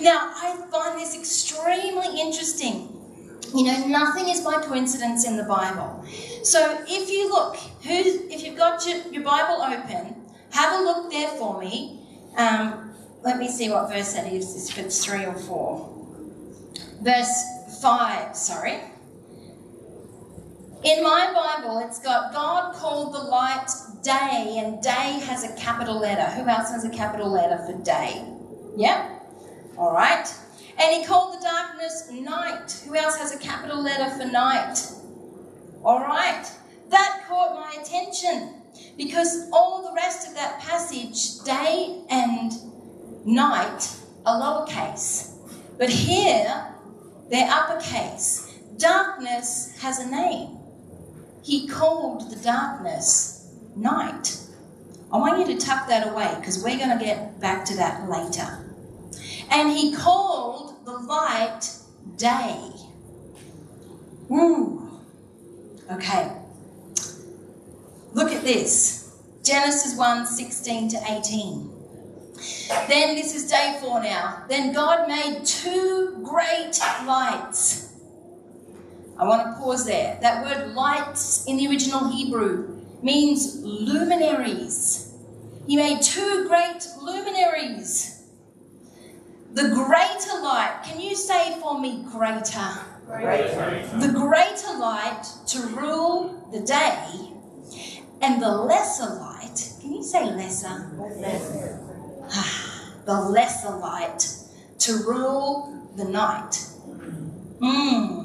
Now, 0.00 0.30
I 0.36 0.56
find 0.70 1.00
this 1.00 1.18
extremely 1.18 2.20
interesting. 2.20 2.96
You 3.52 3.64
know, 3.64 3.86
nothing 3.88 4.28
is 4.28 4.42
by 4.42 4.62
coincidence 4.62 5.26
in 5.26 5.36
the 5.36 5.42
Bible. 5.42 6.04
So 6.44 6.78
if 6.86 7.10
you 7.10 7.28
look, 7.28 7.56
who, 7.56 7.92
if 7.92 8.44
you've 8.44 8.56
got 8.56 8.86
your, 8.86 8.98
your 9.08 9.24
Bible 9.24 9.60
open, 9.60 10.14
have 10.52 10.80
a 10.80 10.84
look 10.84 11.10
there 11.10 11.30
for 11.30 11.60
me. 11.60 12.00
Um, 12.36 12.94
let 13.22 13.38
me 13.38 13.48
see 13.48 13.70
what 13.70 13.90
verse 13.90 14.12
that 14.12 14.32
is, 14.32 14.70
if 14.70 14.78
it's 14.78 15.04
three 15.04 15.26
or 15.26 15.34
four. 15.34 15.88
Verse 17.02 17.42
5, 17.82 18.36
sorry. 18.36 18.80
In 20.82 21.02
my 21.02 21.30
Bible, 21.34 21.78
it's 21.86 21.98
got 21.98 22.32
God 22.32 22.72
called 22.74 23.12
the 23.12 23.18
light 23.18 23.68
day, 24.02 24.62
and 24.64 24.82
day 24.82 25.20
has 25.26 25.44
a 25.44 25.54
capital 25.54 26.00
letter. 26.00 26.22
Who 26.22 26.48
else 26.48 26.70
has 26.70 26.86
a 26.86 26.88
capital 26.88 27.30
letter 27.30 27.62
for 27.66 27.74
day? 27.82 28.24
Yeah? 28.78 29.18
All 29.76 29.92
right. 29.92 30.26
And 30.78 30.96
he 30.96 31.04
called 31.04 31.38
the 31.38 31.44
darkness 31.44 32.10
night. 32.10 32.82
Who 32.86 32.96
else 32.96 33.18
has 33.18 33.34
a 33.34 33.38
capital 33.38 33.82
letter 33.82 34.08
for 34.16 34.24
night? 34.24 34.78
All 35.84 36.00
right. 36.00 36.50
That 36.88 37.24
caught 37.28 37.54
my 37.54 37.82
attention 37.82 38.62
because 38.96 39.50
all 39.52 39.82
the 39.82 39.94
rest 39.94 40.28
of 40.28 40.34
that 40.34 40.60
passage, 40.60 41.44
day 41.44 42.00
and 42.08 42.52
night, 43.26 43.86
are 44.24 44.40
lowercase. 44.40 45.34
But 45.76 45.90
here, 45.90 46.72
they're 47.28 47.50
uppercase. 47.50 48.58
Darkness 48.78 49.76
has 49.82 49.98
a 49.98 50.10
name. 50.10 50.56
He 51.42 51.66
called 51.66 52.30
the 52.30 52.36
darkness 52.36 53.52
night. 53.76 54.38
I 55.12 55.16
want 55.16 55.38
you 55.46 55.54
to 55.54 55.64
tuck 55.64 55.88
that 55.88 56.08
away 56.08 56.32
because 56.38 56.62
we're 56.62 56.78
going 56.78 56.96
to 56.96 57.04
get 57.04 57.40
back 57.40 57.64
to 57.66 57.76
that 57.76 58.08
later. 58.08 58.64
And 59.50 59.70
he 59.70 59.94
called 59.94 60.84
the 60.84 60.92
light 60.92 61.68
day. 62.16 62.70
Ooh. 64.30 65.00
Okay. 65.90 66.30
Look 68.12 68.30
at 68.32 68.44
this. 68.44 69.18
Genesis 69.42 69.96
1 69.96 70.26
16 70.26 70.90
to 70.90 70.96
18. 71.08 71.70
Then, 72.88 73.16
this 73.16 73.34
is 73.34 73.50
day 73.50 73.78
four 73.80 74.02
now. 74.02 74.44
Then 74.48 74.72
God 74.72 75.08
made 75.08 75.44
two 75.44 76.20
great 76.22 76.78
lights 77.04 77.89
I 79.20 79.24
want 79.24 79.46
to 79.46 79.62
pause 79.62 79.84
there. 79.84 80.18
That 80.22 80.42
word 80.42 80.74
lights 80.74 81.44
in 81.46 81.58
the 81.58 81.68
original 81.68 82.08
Hebrew 82.08 82.80
means 83.02 83.60
luminaries. 83.62 85.12
He 85.66 85.76
made 85.76 86.00
two 86.00 86.46
great 86.48 86.86
luminaries. 87.02 88.22
The 89.52 89.68
greater 89.68 90.40
light, 90.42 90.80
can 90.84 91.00
you 91.00 91.14
say 91.14 91.60
for 91.60 91.78
me 91.78 92.02
greater? 92.10 92.70
Greater. 93.06 93.90
The 93.98 94.08
greater 94.08 94.78
light 94.78 95.24
to 95.48 95.66
rule 95.66 96.48
the 96.50 96.60
day, 96.60 97.04
and 98.22 98.40
the 98.40 98.48
lesser 98.48 99.16
light, 99.16 99.74
can 99.82 99.92
you 99.92 100.02
say 100.02 100.24
lesser? 100.24 100.92
Lesser. 100.96 101.78
the 103.04 103.20
lesser 103.20 103.76
light 103.76 104.34
to 104.78 104.92
rule 105.06 105.90
the 105.96 106.04
night. 106.04 106.64
Mm. 107.60 108.19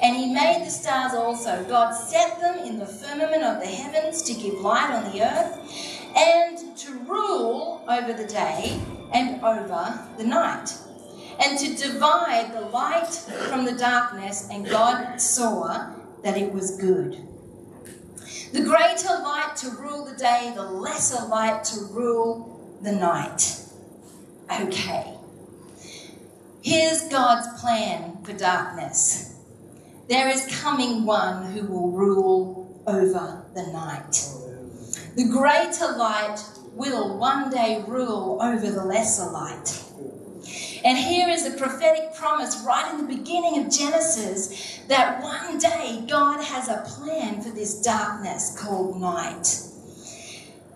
And 0.00 0.16
he 0.16 0.32
made 0.32 0.64
the 0.64 0.70
stars 0.70 1.12
also. 1.14 1.64
God 1.68 1.92
set 1.92 2.40
them 2.40 2.58
in 2.66 2.78
the 2.78 2.86
firmament 2.86 3.42
of 3.42 3.60
the 3.60 3.66
heavens 3.66 4.22
to 4.22 4.34
give 4.34 4.54
light 4.54 4.90
on 4.90 5.12
the 5.12 5.22
earth 5.22 6.16
and 6.16 6.76
to 6.76 6.92
rule 7.00 7.84
over 7.88 8.12
the 8.12 8.26
day 8.26 8.80
and 9.12 9.42
over 9.42 9.98
the 10.16 10.24
night. 10.24 10.76
And 11.40 11.58
to 11.58 11.74
divide 11.76 12.52
the 12.52 12.62
light 12.62 13.12
from 13.48 13.64
the 13.64 13.72
darkness, 13.72 14.48
and 14.50 14.68
God 14.68 15.20
saw 15.20 15.94
that 16.24 16.36
it 16.36 16.52
was 16.52 16.76
good. 16.80 17.28
The 18.52 18.62
greater 18.62 19.22
light 19.22 19.54
to 19.58 19.70
rule 19.70 20.04
the 20.04 20.16
day, 20.16 20.52
the 20.56 20.64
lesser 20.64 21.26
light 21.26 21.62
to 21.64 21.80
rule 21.92 22.78
the 22.82 22.92
night. 22.92 23.60
Okay. 24.50 25.14
Here's 26.62 27.08
God's 27.08 27.60
plan 27.60 28.18
for 28.24 28.32
darkness. 28.32 29.37
There 30.08 30.28
is 30.30 30.46
coming 30.62 31.04
one 31.04 31.52
who 31.52 31.66
will 31.66 31.90
rule 31.90 32.82
over 32.86 33.44
the 33.54 33.66
night. 33.72 34.26
The 35.16 35.28
greater 35.28 35.98
light 35.98 36.42
will 36.72 37.18
one 37.18 37.50
day 37.50 37.84
rule 37.86 38.38
over 38.40 38.70
the 38.70 38.84
lesser 38.84 39.30
light. 39.30 39.84
And 40.82 40.96
here 40.96 41.28
is 41.28 41.44
a 41.44 41.58
prophetic 41.58 42.14
promise 42.14 42.62
right 42.66 42.90
in 42.94 43.06
the 43.06 43.16
beginning 43.16 43.58
of 43.58 43.70
Genesis 43.70 44.80
that 44.88 45.22
one 45.22 45.58
day 45.58 46.06
God 46.08 46.42
has 46.42 46.70
a 46.70 46.84
plan 46.88 47.42
for 47.42 47.50
this 47.50 47.82
darkness 47.82 48.58
called 48.58 48.98
night. 48.98 49.60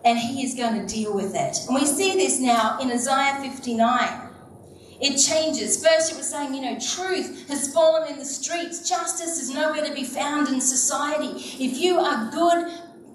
And 0.04 0.18
He 0.18 0.42
is 0.44 0.54
going 0.54 0.78
to 0.78 0.94
deal 0.94 1.14
with 1.14 1.34
it. 1.34 1.56
And 1.66 1.74
we 1.74 1.86
see 1.86 2.16
this 2.16 2.38
now 2.38 2.78
in 2.82 2.90
Isaiah 2.90 3.40
59 3.40 4.31
it 5.02 5.16
changes. 5.16 5.84
First, 5.84 6.12
it 6.12 6.16
was 6.16 6.28
saying, 6.28 6.54
you 6.54 6.62
know, 6.62 6.78
truth 6.78 7.48
has 7.48 7.74
fallen 7.74 8.12
in 8.12 8.20
the 8.20 8.24
streets, 8.24 8.88
justice 8.88 9.42
is 9.42 9.52
nowhere 9.52 9.84
to 9.84 9.92
be 9.92 10.04
found 10.04 10.46
in 10.46 10.60
society. 10.60 11.26
If 11.62 11.76
you 11.76 11.98
are 11.98 12.30
good, 12.30 12.68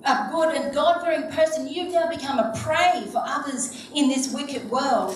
a 0.04 0.30
good 0.30 0.54
and 0.54 0.74
God 0.74 1.02
fearing 1.02 1.32
person, 1.32 1.70
you've 1.70 1.94
now 1.94 2.10
become 2.10 2.40
a 2.40 2.54
prey 2.58 3.06
for 3.10 3.24
others 3.26 3.88
in 3.96 4.10
this 4.10 4.34
wicked 4.34 4.70
world. 4.70 5.16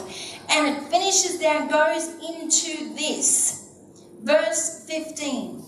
And 0.50 0.78
it 0.78 0.84
finishes 0.84 1.40
there 1.40 1.62
and 1.62 1.70
goes 1.70 2.08
into 2.08 2.96
this. 2.96 3.70
Verse 4.24 4.86
15. 4.86 5.66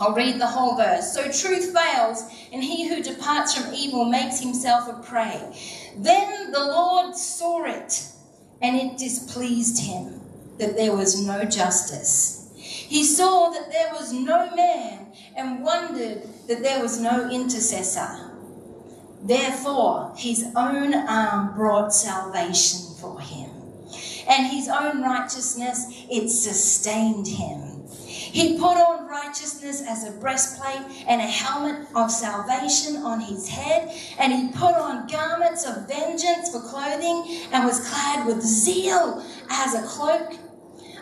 I'll 0.00 0.14
read 0.14 0.40
the 0.40 0.46
whole 0.46 0.76
verse. 0.76 1.12
So 1.12 1.24
truth 1.24 1.76
fails, 1.76 2.22
and 2.52 2.62
he 2.62 2.88
who 2.88 3.02
departs 3.02 3.54
from 3.54 3.74
evil 3.74 4.04
makes 4.04 4.38
himself 4.40 4.88
a 4.88 5.02
prey. 5.02 5.52
Then 5.96 6.52
the 6.52 6.60
Lord 6.60 7.16
saw 7.16 7.64
it 7.64 8.11
and 8.62 8.76
it 8.76 8.96
displeased 8.96 9.80
him 9.82 10.20
that 10.58 10.76
there 10.76 10.94
was 10.94 11.20
no 11.20 11.44
justice. 11.44 12.50
He 12.56 13.04
saw 13.04 13.50
that 13.50 13.72
there 13.72 13.92
was 13.92 14.12
no 14.12 14.54
man 14.54 15.06
and 15.36 15.64
wondered 15.64 16.22
that 16.46 16.62
there 16.62 16.80
was 16.80 17.00
no 17.00 17.28
intercessor. 17.28 18.30
Therefore, 19.22 20.12
his 20.16 20.46
own 20.56 20.94
arm 20.94 21.54
brought 21.54 21.92
salvation 21.94 22.94
for 23.00 23.20
him, 23.20 23.50
and 24.28 24.46
his 24.46 24.68
own 24.68 25.02
righteousness, 25.02 25.86
it 26.10 26.28
sustained 26.28 27.26
him. 27.26 27.71
He 28.32 28.56
put 28.58 28.78
on 28.78 29.06
righteousness 29.06 29.82
as 29.86 30.08
a 30.08 30.12
breastplate 30.12 31.04
and 31.06 31.20
a 31.20 31.24
helmet 31.24 31.86
of 31.94 32.10
salvation 32.10 32.96
on 32.96 33.20
his 33.20 33.46
head, 33.46 33.94
and 34.18 34.32
he 34.32 34.48
put 34.48 34.74
on 34.74 35.06
garments 35.06 35.66
of 35.66 35.86
vengeance 35.86 36.48
for 36.50 36.60
clothing 36.60 37.46
and 37.52 37.62
was 37.66 37.86
clad 37.86 38.26
with 38.26 38.42
zeal 38.42 39.22
as 39.50 39.74
a 39.74 39.82
cloak. 39.86 40.32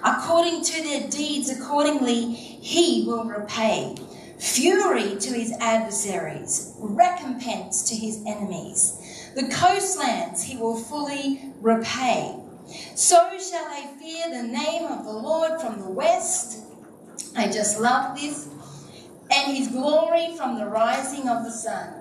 According 0.03 0.65
to 0.65 0.83
their 0.83 1.09
deeds, 1.09 1.49
accordingly, 1.51 2.33
he 2.33 3.05
will 3.07 3.25
repay. 3.25 3.95
Fury 4.39 5.17
to 5.21 5.33
his 5.33 5.53
adversaries, 5.61 6.75
recompense 6.81 7.89
to 7.91 7.95
his 7.95 8.25
enemies. 8.27 9.31
The 9.37 9.47
coastlands 9.49 10.43
he 10.43 10.57
will 10.57 10.77
fully 10.77 11.53
repay. 11.61 12.35
So 12.97 13.39
shall 13.39 13.69
they 13.71 13.87
fear 14.01 14.31
the 14.31 14.49
name 14.49 14.87
of 14.87 15.05
the 15.05 15.13
Lord 15.13 15.61
from 15.61 15.79
the 15.81 15.91
west 15.91 16.70
I 17.37 17.47
just 17.47 17.81
love 17.81 18.19
this. 18.19 18.49
And 19.33 19.57
his 19.57 19.69
glory 19.69 20.37
from 20.37 20.59
the 20.59 20.67
rising 20.67 21.29
of 21.29 21.45
the 21.45 21.51
sun. 21.51 22.01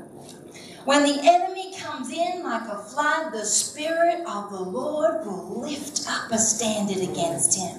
When 0.85 1.03
the 1.03 1.19
enemy 1.21 1.73
comes 1.77 2.11
in 2.11 2.41
like 2.43 2.67
a 2.67 2.77
flood, 2.79 3.31
the 3.31 3.45
Spirit 3.45 4.25
of 4.27 4.49
the 4.49 4.59
Lord 4.59 5.25
will 5.25 5.61
lift 5.61 6.09
up 6.09 6.31
a 6.31 6.39
standard 6.39 6.97
against 6.97 7.59
him. 7.59 7.77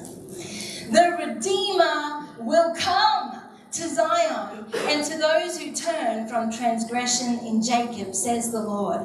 The 0.92 1.16
Redeemer 1.18 2.28
will 2.38 2.74
come 2.76 3.39
to 3.72 3.88
Zion 3.88 4.66
and 4.74 5.04
to 5.04 5.18
those 5.18 5.58
who 5.58 5.72
turn 5.72 6.26
from 6.26 6.50
transgression 6.50 7.38
in 7.46 7.62
Jacob, 7.62 8.14
says 8.14 8.50
the 8.50 8.60
Lord. 8.60 9.00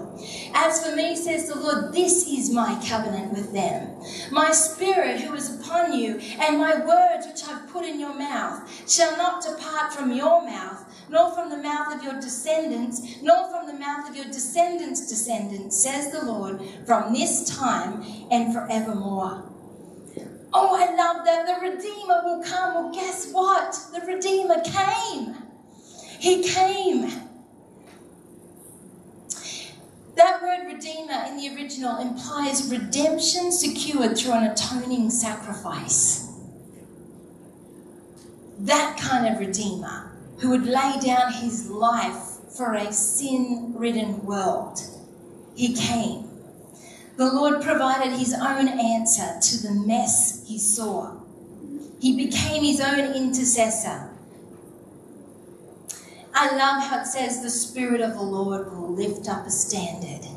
As 0.54 0.84
for 0.84 0.96
me, 0.96 1.16
says 1.16 1.48
the 1.48 1.60
Lord, 1.60 1.94
this 1.94 2.28
is 2.28 2.50
my 2.50 2.82
covenant 2.88 3.34
with 3.34 3.54
them. 3.54 3.96
My 4.32 4.52
spirit 4.52 5.22
who 5.22 5.36
is 5.36 5.60
upon 5.60 5.94
you, 5.94 6.20
and 6.40 6.58
my 6.58 6.84
words 6.84 7.28
which 7.28 7.48
I've 7.48 7.70
put 7.70 7.86
in 7.86 8.00
your 8.00 8.18
mouth, 8.18 8.90
shall 8.90 9.16
not 9.18 9.44
depart 9.44 9.94
from 9.94 10.12
your 10.12 10.44
mouth, 10.44 10.84
nor 11.10 11.32
from 11.34 11.50
the 11.50 11.58
mouth 11.58 11.94
of 11.94 12.04
your 12.04 12.20
descendants, 12.20 13.22
nor 13.22 13.50
from 13.50 13.68
the 13.68 13.80
mouth 13.80 14.10
of 14.10 14.16
your 14.16 14.26
descendants' 14.26 15.08
descendants, 15.08 15.78
says 15.82 16.12
the 16.12 16.26
Lord, 16.26 16.62
from 16.86 17.14
this 17.14 17.56
time 17.56 18.04
and 18.32 18.54
forevermore. 18.54 19.55
Oh, 20.58 20.74
I 20.74 20.96
love 20.96 21.26
that. 21.26 21.46
The 21.46 21.70
Redeemer 21.70 22.22
will 22.24 22.42
come. 22.42 22.76
Well, 22.76 22.94
guess 22.94 23.30
what? 23.34 23.78
The 23.94 24.00
Redeemer 24.06 24.62
came. 24.64 25.36
He 26.18 26.44
came. 26.44 27.12
That 30.16 30.42
word 30.42 30.66
Redeemer 30.74 31.26
in 31.28 31.36
the 31.36 31.54
original 31.54 31.98
implies 31.98 32.72
redemption 32.72 33.52
secured 33.52 34.18
through 34.18 34.32
an 34.32 34.44
atoning 34.46 35.10
sacrifice. 35.10 36.32
That 38.58 38.98
kind 38.98 39.28
of 39.28 39.42
Redeemer 39.42 40.14
who 40.38 40.52
would 40.52 40.66
lay 40.66 40.98
down 41.04 41.34
his 41.34 41.70
life 41.70 42.40
for 42.56 42.76
a 42.76 42.94
sin 42.94 43.74
ridden 43.76 44.26
world. 44.26 44.80
He 45.54 45.76
came. 45.76 46.30
The 47.18 47.32
Lord 47.32 47.62
provided 47.62 48.14
his 48.14 48.34
own 48.34 48.68
answer 48.68 49.40
to 49.42 49.64
the 49.64 49.72
mess 49.72 50.44
he 50.48 50.60
saw. 50.60 51.16
He 52.00 52.16
became 52.18 52.64
his 52.64 52.82
own 52.82 53.14
intercessor. 53.14 54.10
I 56.34 56.56
love 56.56 56.84
how 56.84 57.00
it 57.00 57.08
says 57.08 57.42
the 57.42 57.50
Spirit 57.50 58.02
of 58.02 58.14
the 58.14 58.22
Lord 58.22 58.70
will 58.72 58.94
lift 58.94 59.30
up 59.30 59.48
a 59.48 59.50
standard. 59.50 60.28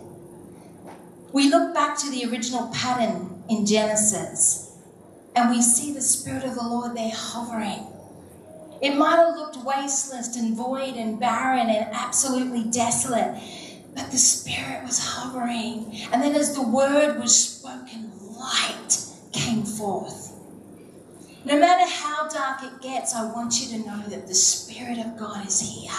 We 1.32 1.50
look 1.50 1.74
back 1.74 1.98
to 1.98 2.10
the 2.10 2.24
original 2.30 2.68
pattern 2.68 3.42
in 3.50 3.66
Genesis 3.66 4.76
and 5.34 5.50
we 5.50 5.60
see 5.60 5.92
the 5.92 6.00
Spirit 6.00 6.44
of 6.44 6.54
the 6.54 6.62
Lord 6.62 6.96
there 6.96 7.12
hovering. 7.12 7.86
It 8.80 8.96
might 8.96 9.16
have 9.16 9.36
looked 9.36 9.56
wasteless 9.58 10.36
and 10.36 10.56
void 10.56 10.94
and 10.94 11.18
barren 11.18 11.68
and 11.68 11.88
absolutely 11.92 12.64
desolate, 12.64 13.42
but 13.98 14.12
the 14.12 14.18
Spirit 14.18 14.84
was 14.84 15.00
hovering. 15.00 15.90
And 16.12 16.22
then 16.22 16.36
as 16.36 16.54
the 16.54 16.62
word 16.62 17.18
was 17.18 17.36
spoken, 17.36 18.12
light 18.38 18.96
came 19.32 19.64
forth. 19.64 20.32
No 21.44 21.58
matter 21.58 21.90
how 21.90 22.28
dark 22.28 22.62
it 22.62 22.80
gets, 22.80 23.14
I 23.14 23.24
want 23.32 23.60
you 23.60 23.76
to 23.76 23.86
know 23.86 24.02
that 24.08 24.28
the 24.28 24.34
Spirit 24.34 24.98
of 24.98 25.18
God 25.18 25.46
is 25.46 25.60
here. 25.60 25.90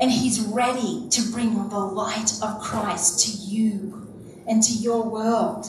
And 0.00 0.10
He's 0.10 0.40
ready 0.40 1.06
to 1.10 1.30
bring 1.30 1.68
the 1.68 1.78
light 1.78 2.32
of 2.42 2.60
Christ 2.62 3.26
to 3.26 3.30
you 3.30 4.08
and 4.48 4.62
to 4.62 4.72
your 4.72 5.02
world. 5.02 5.66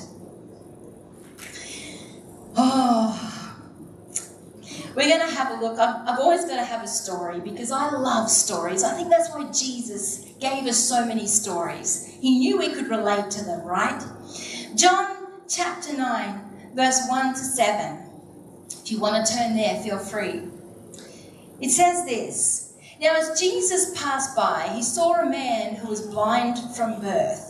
Oh. 2.56 3.40
We're 4.95 5.08
going 5.08 5.27
to 5.27 5.36
have 5.36 5.58
a 5.58 5.62
look. 5.62 5.80
I've, 5.80 6.08
I've 6.08 6.19
always 6.19 6.45
got 6.45 6.58
to 6.58 6.65
have 6.65 6.84
a 6.84 6.88
story 6.88 7.39
because 7.39 7.71
I 7.71 7.91
love 7.91 8.30
stories. 8.30 8.84
I 8.84 8.93
think 8.93 9.10
that's 9.10 9.30
why 9.34 9.49
Jesus 9.51 10.25
gave 10.39 10.65
us 10.65 10.77
so 10.77 11.06
many 11.06 11.27
stories. 11.27 12.06
He 12.19 12.39
knew 12.39 12.58
we 12.58 12.73
could 12.73 12.89
relate 12.89 13.32
to 13.32 13.45
them, 13.45 13.65
right? 13.65 14.04
John 14.75 15.27
chapter 15.47 15.95
9, 15.95 16.71
verse 16.75 17.01
1 17.08 17.34
to 17.34 17.39
7. 17.39 17.99
If 18.84 18.91
you 18.91 18.99
want 18.99 19.25
to 19.25 19.34
turn 19.34 19.56
there, 19.56 19.82
feel 19.82 19.99
free. 19.99 20.41
It 21.62 21.69
says 21.69 22.06
this 22.06 22.73
Now, 22.99 23.15
as 23.15 23.39
Jesus 23.39 23.97
passed 23.97 24.36
by, 24.36 24.69
he 24.73 24.84
saw 24.84 25.21
a 25.21 25.30
man 25.30 25.75
who 25.75 25.88
was 25.88 26.01
blind 26.01 26.58
from 26.75 26.99
birth. 26.99 27.47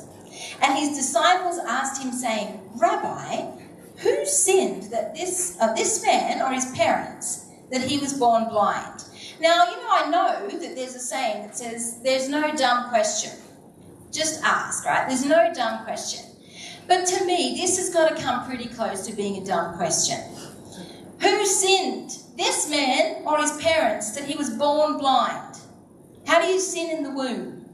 And 0.61 0.77
his 0.77 0.97
disciples 0.97 1.59
asked 1.59 2.01
him, 2.01 2.11
saying, 2.11 2.59
Rabbi, 2.75 3.47
who 4.01 4.25
sinned 4.25 4.91
that 4.91 5.15
this, 5.15 5.57
uh, 5.59 5.73
this 5.73 6.03
man 6.03 6.41
or 6.41 6.51
his 6.51 6.71
parents 6.71 7.45
that 7.71 7.81
he 7.81 7.99
was 7.99 8.13
born 8.13 8.49
blind? 8.49 9.03
Now, 9.39 9.65
you 9.69 9.77
know, 9.77 9.89
I 9.89 10.09
know 10.09 10.47
that 10.59 10.75
there's 10.75 10.95
a 10.95 10.99
saying 10.99 11.43
that 11.43 11.57
says, 11.57 11.99
There's 12.03 12.29
no 12.29 12.55
dumb 12.55 12.89
question. 12.89 13.31
Just 14.11 14.43
ask, 14.43 14.85
right? 14.85 15.07
There's 15.07 15.25
no 15.25 15.51
dumb 15.53 15.83
question. 15.83 16.25
But 16.87 17.05
to 17.05 17.25
me, 17.25 17.57
this 17.59 17.77
has 17.77 17.89
got 17.89 18.15
to 18.15 18.21
come 18.21 18.45
pretty 18.45 18.67
close 18.67 19.07
to 19.07 19.15
being 19.15 19.41
a 19.41 19.45
dumb 19.45 19.77
question. 19.77 20.19
Who 21.21 21.45
sinned, 21.45 22.11
this 22.37 22.69
man 22.69 23.23
or 23.25 23.39
his 23.39 23.51
parents, 23.57 24.11
that 24.15 24.25
he 24.25 24.35
was 24.35 24.49
born 24.49 24.97
blind? 24.97 25.57
How 26.25 26.41
do 26.41 26.47
you 26.47 26.59
sin 26.59 26.97
in 26.97 27.03
the 27.03 27.11
womb? 27.11 27.65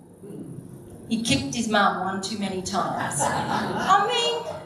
He 1.09 1.23
kicked 1.23 1.55
his 1.55 1.69
mum 1.69 2.01
one 2.01 2.21
too 2.21 2.37
many 2.37 2.61
times. 2.61 3.19
I 3.21 4.07
mean, 4.07 4.56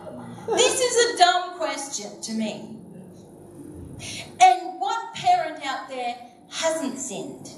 this 0.56 0.80
is 0.80 1.16
a 1.16 1.18
dumb 1.18 1.58
question 1.58 2.22
to 2.22 2.34
me. 2.34 2.78
And 4.42 4.80
what 4.80 5.14
parent 5.14 5.66
out 5.66 5.88
there 5.90 6.16
hasn't 6.50 6.98
sinned? 6.98 7.50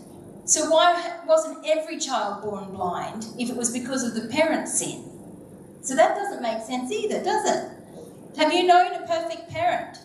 So 0.46 0.70
why 0.70 1.20
wasn't 1.26 1.66
every 1.66 1.98
child 1.98 2.44
born 2.44 2.72
blind 2.72 3.26
if 3.40 3.50
it 3.50 3.56
was 3.56 3.72
because 3.72 4.04
of 4.04 4.14
the 4.14 4.28
parent's 4.28 4.78
sin? 4.78 5.10
So 5.82 5.96
that 5.96 6.16
doesn't 6.16 6.42
make 6.42 6.62
sense 6.64 6.92
either, 6.92 7.24
does 7.24 7.50
it? 7.50 7.72
Have 8.38 8.52
you 8.52 8.66
known 8.66 8.94
a 8.94 9.08
perfect 9.08 9.50
parent? 9.50 10.00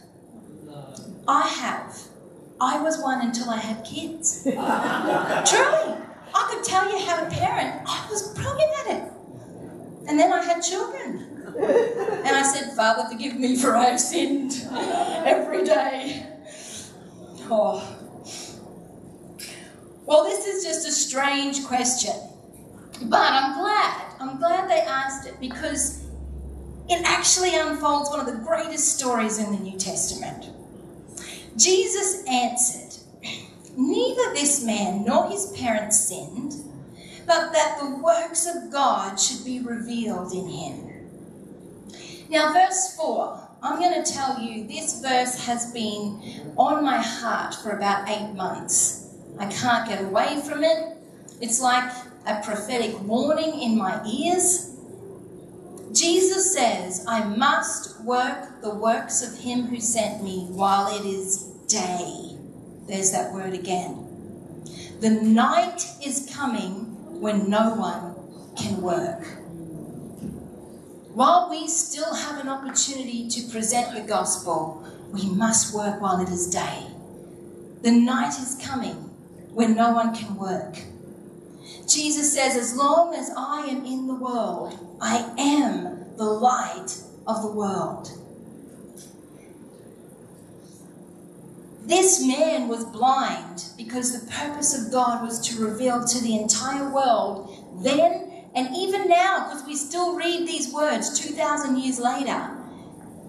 I 1.26 1.46
have. 1.46 1.98
I 2.60 2.80
was 2.80 2.98
one 2.98 3.20
until 3.20 3.50
I 3.50 3.58
had 3.58 3.84
kids. 3.84 4.42
Truly. 4.44 5.96
I 6.34 6.48
could 6.50 6.64
tell 6.64 6.90
you 6.90 7.04
how 7.06 7.24
to 7.24 7.30
parent. 7.30 7.82
I 7.86 8.06
was 8.10 8.34
brilliant 8.34 8.72
at 8.80 8.96
it. 8.96 9.12
And 10.08 10.18
then 10.18 10.32
I 10.32 10.42
had 10.42 10.60
children. 10.60 11.27
And 11.58 12.36
I 12.36 12.42
said, 12.42 12.74
Father, 12.76 13.08
forgive 13.10 13.36
me 13.36 13.56
for 13.56 13.76
I 13.76 13.86
have 13.86 14.00
sinned 14.00 14.66
every 14.70 15.64
day. 15.64 16.26
Oh. 17.50 17.96
Well, 20.06 20.24
this 20.24 20.46
is 20.46 20.64
just 20.64 20.86
a 20.86 20.92
strange 20.92 21.66
question. 21.66 22.14
But 23.02 23.32
I'm 23.32 23.58
glad. 23.58 24.04
I'm 24.20 24.38
glad 24.38 24.68
they 24.68 24.80
asked 24.80 25.28
it 25.28 25.38
because 25.40 26.04
it 26.88 27.02
actually 27.04 27.54
unfolds 27.54 28.10
one 28.10 28.20
of 28.20 28.26
the 28.26 28.44
greatest 28.44 28.98
stories 28.98 29.38
in 29.38 29.52
the 29.52 29.58
New 29.58 29.78
Testament. 29.78 30.46
Jesus 31.56 32.24
answered, 32.26 33.02
Neither 33.76 34.34
this 34.34 34.64
man 34.64 35.04
nor 35.04 35.28
his 35.30 35.52
parents 35.56 36.08
sinned, 36.08 36.54
but 37.26 37.52
that 37.52 37.78
the 37.78 37.96
works 37.96 38.46
of 38.46 38.72
God 38.72 39.16
should 39.16 39.44
be 39.44 39.60
revealed 39.60 40.32
in 40.32 40.48
him. 40.48 40.87
Now, 42.30 42.52
verse 42.52 42.94
4, 42.96 43.48
I'm 43.62 43.80
going 43.80 44.04
to 44.04 44.12
tell 44.12 44.38
you 44.38 44.66
this 44.66 45.00
verse 45.00 45.46
has 45.46 45.72
been 45.72 46.52
on 46.58 46.84
my 46.84 46.98
heart 46.98 47.54
for 47.54 47.70
about 47.70 48.06
eight 48.06 48.34
months. 48.34 49.14
I 49.38 49.46
can't 49.46 49.88
get 49.88 50.04
away 50.04 50.42
from 50.46 50.62
it. 50.62 50.98
It's 51.40 51.60
like 51.60 51.90
a 52.26 52.42
prophetic 52.42 53.00
warning 53.00 53.62
in 53.62 53.78
my 53.78 54.04
ears. 54.04 54.76
Jesus 55.92 56.52
says, 56.52 57.02
I 57.08 57.24
must 57.24 57.98
work 58.04 58.60
the 58.60 58.74
works 58.74 59.22
of 59.22 59.40
him 59.40 59.62
who 59.62 59.80
sent 59.80 60.22
me 60.22 60.48
while 60.50 60.94
it 60.94 61.06
is 61.06 61.44
day. 61.66 62.36
There's 62.86 63.10
that 63.12 63.32
word 63.32 63.54
again. 63.54 64.04
The 65.00 65.10
night 65.10 65.82
is 66.04 66.30
coming 66.34 67.20
when 67.20 67.48
no 67.48 67.74
one 67.74 68.14
can 68.56 68.82
work. 68.82 69.37
While 71.14 71.48
we 71.50 71.68
still 71.68 72.14
have 72.14 72.38
an 72.38 72.48
opportunity 72.48 73.28
to 73.28 73.48
present 73.50 73.94
the 73.94 74.02
gospel, 74.02 74.84
we 75.12 75.28
must 75.30 75.74
work 75.74 76.00
while 76.00 76.20
it 76.20 76.28
is 76.28 76.48
day. 76.48 76.86
The 77.82 77.90
night 77.90 78.38
is 78.38 78.58
coming 78.62 78.94
when 79.52 79.74
no 79.74 79.92
one 79.92 80.14
can 80.14 80.36
work. 80.36 80.78
Jesus 81.88 82.32
says, 82.32 82.56
As 82.56 82.76
long 82.76 83.14
as 83.14 83.30
I 83.36 83.66
am 83.68 83.84
in 83.84 84.06
the 84.06 84.14
world, 84.14 84.78
I 85.00 85.32
am 85.38 86.16
the 86.16 86.24
light 86.24 87.00
of 87.26 87.42
the 87.42 87.52
world. 87.52 88.10
This 91.84 92.22
man 92.22 92.68
was 92.68 92.84
blind 92.84 93.64
because 93.78 94.12
the 94.12 94.30
purpose 94.30 94.76
of 94.78 94.92
God 94.92 95.22
was 95.22 95.40
to 95.48 95.64
reveal 95.64 96.04
to 96.04 96.22
the 96.22 96.38
entire 96.38 96.92
world 96.92 97.54
then 97.82 98.27
and 98.54 98.74
even 98.74 99.08
now, 99.08 99.48
because 99.48 99.66
we 99.66 99.76
still 99.76 100.16
read 100.16 100.46
these 100.46 100.72
words 100.72 101.18
2,000 101.18 101.78
years 101.78 101.98
later. 101.98 102.50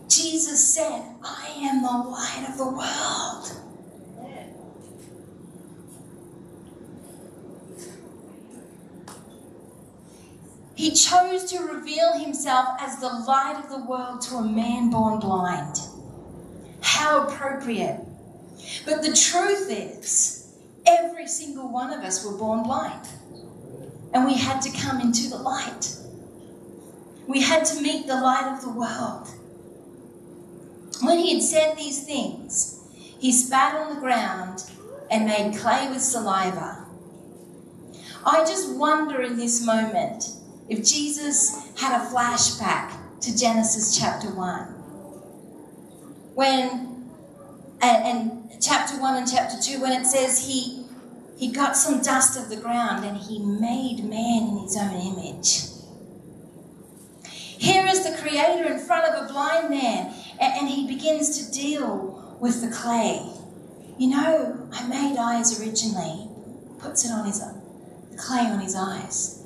Jesus 0.07 0.73
said, 0.73 1.03
I 1.23 1.53
am 1.57 1.83
the 1.83 2.09
light 2.09 2.45
of 2.49 2.57
the 2.57 2.65
world. 2.65 3.59
He 10.79 10.91
chose 10.91 11.43
to 11.51 11.59
reveal 11.59 12.17
himself 12.17 12.69
as 12.79 13.01
the 13.01 13.09
light 13.09 13.61
of 13.61 13.69
the 13.69 13.85
world 13.85 14.21
to 14.21 14.35
a 14.35 14.43
man 14.43 14.89
born 14.89 15.19
blind. 15.19 15.75
How 16.81 17.27
appropriate. 17.27 17.99
But 18.85 19.01
the 19.01 19.13
truth 19.13 19.69
is, 19.69 20.55
every 20.87 21.27
single 21.27 21.69
one 21.69 21.91
of 21.91 21.99
us 22.05 22.25
were 22.25 22.37
born 22.37 22.63
blind. 22.63 23.05
And 24.13 24.25
we 24.25 24.35
had 24.35 24.61
to 24.61 24.71
come 24.71 24.99
into 24.99 25.29
the 25.29 25.37
light. 25.37 25.95
We 27.27 27.41
had 27.41 27.65
to 27.65 27.81
meet 27.81 28.07
the 28.07 28.19
light 28.19 28.51
of 28.51 28.61
the 28.61 28.69
world. 28.69 29.27
When 31.01 31.19
he 31.19 31.35
had 31.35 31.43
said 31.43 31.77
these 31.77 32.03
things, 32.03 32.81
he 33.19 33.31
spat 33.31 33.75
on 33.75 33.93
the 33.93 34.01
ground 34.01 34.63
and 35.11 35.25
made 35.25 35.57
clay 35.57 35.87
with 35.89 36.01
saliva. 36.01 36.85
I 38.25 38.39
just 38.45 38.75
wonder 38.75 39.21
in 39.21 39.37
this 39.37 39.65
moment 39.65 40.31
if 40.67 40.85
Jesus 40.85 41.71
had 41.77 41.99
a 41.99 42.05
flashback 42.05 42.93
to 43.21 43.37
Genesis 43.37 43.97
chapter 43.97 44.29
1. 44.29 44.63
When, 46.35 47.09
and, 47.81 48.49
chapter 48.61 48.99
1 48.99 49.15
and 49.15 49.29
chapter 49.29 49.57
2, 49.61 49.81
when 49.81 49.93
it 49.93 50.05
says 50.05 50.47
he, 50.47 50.78
he 51.39 51.53
got 51.53 51.77
some 51.77 52.01
dust 52.01 52.37
of 52.37 52.49
the 52.49 52.57
ground 52.57 53.05
and 53.05 53.15
he 53.15 53.39
made 53.39 54.03
man 54.03 54.49
in 54.49 54.57
his 54.57 54.75
own 54.75 54.91
image. 54.91 55.69
Here 57.23 57.87
is 57.87 58.03
the 58.03 58.21
Creator 58.21 58.69
in 58.69 58.79
front 58.79 59.05
of 59.05 59.23
a 59.23 59.31
blind 59.31 59.69
man, 59.69 60.13
and, 60.37 60.67
he 60.67 60.85
begins 60.85 61.39
to 61.39 61.51
deal 61.51 62.37
with 62.41 62.61
the 62.61 62.69
clay. 62.69 63.25
You 63.97 64.09
know, 64.09 64.67
I 64.73 64.85
made 64.87 65.17
eyes 65.17 65.61
originally, 65.61 66.27
puts 66.77 67.05
it 67.05 67.11
on 67.11 67.25
his 67.25 67.39
the 67.39 68.17
clay 68.17 68.41
on 68.41 68.59
his 68.59 68.75
eyes. 68.75 69.41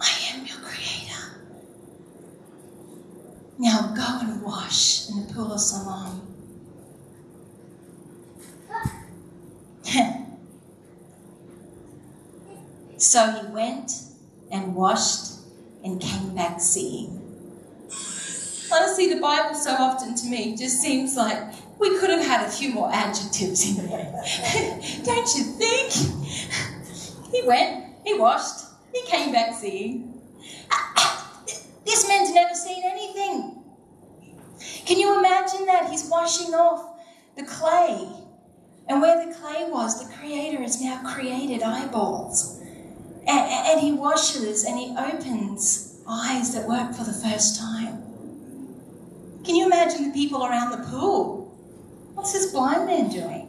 I 0.00 0.10
am 0.30 0.46
your 0.46 0.58
creator. 0.58 1.40
Now 3.58 3.92
go 3.94 4.26
and 4.26 4.42
wash 4.42 5.10
in 5.10 5.26
the 5.26 5.34
pool 5.34 5.52
of 5.52 5.60
Siloam. 5.60 6.35
So 13.16 13.30
he 13.30 13.46
went 13.46 13.92
and 14.52 14.74
washed 14.74 15.38
and 15.82 15.98
came 15.98 16.34
back 16.34 16.60
seeing. 16.60 17.18
Honestly, 18.70 19.14
the 19.14 19.20
Bible 19.22 19.54
so 19.54 19.70
often 19.70 20.14
to 20.14 20.26
me 20.26 20.54
just 20.54 20.82
seems 20.82 21.16
like 21.16 21.38
we 21.78 21.98
could 21.98 22.10
have 22.10 22.22
had 22.22 22.46
a 22.46 22.50
few 22.50 22.74
more 22.74 22.92
adjectives 22.92 23.70
in 23.70 23.86
there. 23.86 24.12
Don't 25.02 25.34
you 25.34 25.44
think? 25.44 25.92
He 27.32 27.42
went, 27.46 27.86
he 28.04 28.18
washed, 28.18 28.66
he 28.92 29.00
came 29.06 29.32
back 29.32 29.54
seeing. 29.54 30.20
This 31.86 32.06
man's 32.06 32.34
never 32.34 32.54
seen 32.54 32.82
anything. 32.84 33.64
Can 34.84 34.98
you 34.98 35.18
imagine 35.18 35.64
that? 35.64 35.88
He's 35.88 36.06
washing 36.10 36.52
off 36.52 37.00
the 37.34 37.44
clay. 37.44 38.08
And 38.88 39.00
where 39.00 39.26
the 39.26 39.32
clay 39.32 39.70
was, 39.70 40.06
the 40.06 40.14
Creator 40.16 40.60
has 40.60 40.82
now 40.82 41.00
created 41.14 41.62
eyeballs. 41.62 42.55
And, 43.26 43.40
and 43.50 43.80
he 43.80 43.92
washes 43.92 44.64
and 44.64 44.78
he 44.78 44.94
opens 44.96 46.00
eyes 46.08 46.54
that 46.54 46.68
work 46.68 46.94
for 46.94 47.04
the 47.04 47.12
first 47.12 47.58
time. 47.58 48.02
Can 49.44 49.56
you 49.56 49.66
imagine 49.66 50.04
the 50.08 50.12
people 50.12 50.44
around 50.44 50.70
the 50.70 50.88
pool? 50.88 51.46
What's 52.14 52.32
this 52.32 52.52
blind 52.52 52.86
man 52.86 53.10
doing? 53.10 53.46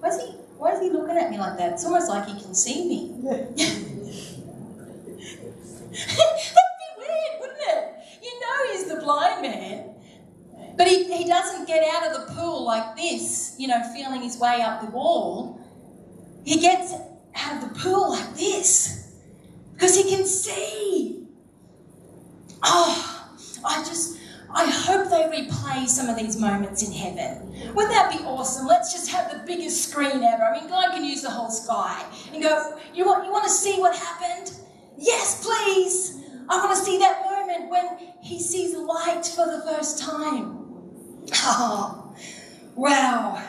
Why 0.00 0.08
is 0.08 0.20
he, 0.20 0.26
why 0.58 0.72
is 0.72 0.80
he 0.80 0.90
looking 0.90 1.16
at 1.16 1.30
me 1.30 1.38
like 1.38 1.58
that? 1.58 1.72
It's 1.72 1.84
almost 1.84 2.08
like 2.08 2.26
he 2.26 2.40
can 2.40 2.54
see 2.54 2.88
me. 2.88 3.12
That'd 5.94 6.78
be 6.80 6.90
weird, 6.98 7.40
wouldn't 7.40 7.60
it? 7.60 7.94
You 8.22 8.40
know 8.40 8.72
he's 8.72 8.88
the 8.88 8.96
blind 8.96 9.42
man. 9.42 9.90
But 10.76 10.88
he, 10.88 11.04
he 11.04 11.24
doesn't 11.24 11.66
get 11.66 11.86
out 11.94 12.08
of 12.10 12.26
the 12.26 12.34
pool 12.34 12.64
like 12.64 12.96
this, 12.96 13.54
you 13.58 13.68
know, 13.68 13.80
feeling 13.94 14.22
his 14.22 14.38
way 14.38 14.60
up 14.60 14.80
the 14.80 14.90
wall. 14.90 15.60
He 16.44 16.58
gets 16.60 16.94
out 17.36 17.62
of 17.62 17.68
the 17.68 17.80
pool 17.80 18.10
like 18.10 18.34
this 18.34 19.12
because 19.74 19.96
he 19.96 20.08
can 20.08 20.24
see. 20.24 21.26
Oh, 22.62 23.28
I 23.64 23.82
just, 23.84 24.18
I 24.50 24.66
hope 24.66 25.10
they 25.10 25.24
replay 25.24 25.86
some 25.86 26.08
of 26.08 26.16
these 26.16 26.38
moments 26.38 26.82
in 26.86 26.92
heaven. 26.92 27.74
Wouldn't 27.74 27.92
that 27.92 28.10
be 28.16 28.24
awesome? 28.24 28.66
Let's 28.66 28.92
just 28.92 29.10
have 29.10 29.30
the 29.30 29.44
biggest 29.46 29.88
screen 29.88 30.22
ever. 30.22 30.42
I 30.44 30.58
mean, 30.58 30.68
God 30.68 30.92
can 30.92 31.04
use 31.04 31.22
the 31.22 31.30
whole 31.30 31.50
sky 31.50 32.04
and 32.32 32.42
go, 32.42 32.78
you 32.94 33.04
want, 33.04 33.24
you 33.26 33.32
want 33.32 33.44
to 33.44 33.50
see 33.50 33.78
what 33.78 33.96
happened? 33.96 34.52
Yes, 34.96 35.44
please. 35.44 36.22
I 36.48 36.58
want 36.58 36.76
to 36.76 36.84
see 36.84 36.98
that 36.98 37.22
moment 37.24 37.70
when 37.70 38.12
he 38.22 38.40
sees 38.40 38.74
light 38.76 39.26
for 39.26 39.46
the 39.46 39.62
first 39.66 40.00
time. 40.00 40.60
Oh, 41.36 42.14
wow. 42.74 43.42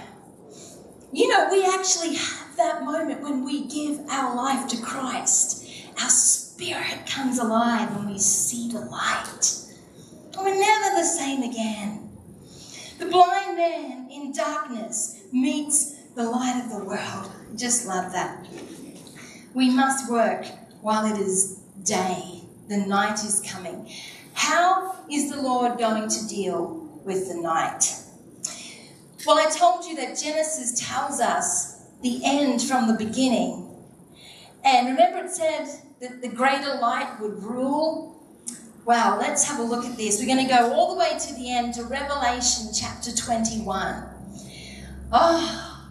You 1.12 1.30
know, 1.30 1.50
we 1.52 1.66
actually 1.66 2.16
have 2.16 2.45
that 2.58 2.84
moment 2.84 3.22
when 3.22 3.44
we 3.44 3.66
give 3.66 4.00
our 4.10 4.36
life 4.36 4.68
to 4.70 4.82
Christ. 4.82 5.66
Our 6.02 6.10
spirit 6.10 7.06
comes 7.08 7.40
alive 7.40 7.96
and 7.96 8.10
we 8.10 8.20
see 8.20 8.72
the 8.72 8.80
light. 8.80 9.54
We're 10.38 10.60
never 10.60 10.96
the 10.96 11.04
same 11.04 11.44
again. 11.44 12.10
The 13.00 13.06
blind 13.06 13.58
man 13.58 14.10
in 14.12 14.32
darkness 14.32 15.22
meets 15.32 15.96
the 16.16 16.24
light 16.24 16.62
of 16.64 16.72
the 16.72 16.86
world. 16.86 17.32
Just 17.56 17.88
love 17.88 18.12
that. 18.12 18.46
We 19.54 19.70
must 19.70 20.12
work 20.12 20.46
while 20.82 21.06
it 21.06 21.20
is 21.20 21.60
day. 21.84 22.42
The 22.68 22.78
night 22.78 23.24
is 23.24 23.42
coming. 23.46 23.90
How 24.34 24.96
is 25.10 25.32
the 25.32 25.42
Lord 25.42 25.78
going 25.78 26.10
to 26.10 26.28
deal 26.28 26.86
with 27.06 27.28
the 27.30 27.40
night. 27.40 27.96
Well, 29.26 29.38
I 29.38 29.50
told 29.50 29.86
you 29.86 29.96
that 29.98 30.18
Genesis 30.18 30.88
tells 30.88 31.22
us 31.22 31.75
the 32.02 32.22
end 32.24 32.62
from 32.62 32.88
the 32.88 32.94
beginning. 32.94 33.70
And 34.64 34.88
remember, 34.88 35.26
it 35.26 35.32
said 35.32 35.68
that 36.02 36.22
the 36.22 36.28
greater 36.28 36.76
light 36.76 37.20
would 37.22 37.42
rule. 37.44 38.24
Wow, 38.86 39.18
let's 39.20 39.44
have 39.46 39.60
a 39.60 39.64
look 39.64 39.86
at 39.86 39.98
this. 39.98 40.20
We're 40.20 40.34
going 40.34 40.48
to 40.48 40.54
go 40.54 40.74
all 40.74 40.94
the 40.94 41.00
way 41.00 41.18
to 41.18 41.34
the 41.36 41.52
end 41.52 41.74
to 41.76 41.84
Revelation 41.84 42.68
chapter 42.74 43.16
21. 43.16 44.04
Oh, 45.12 45.88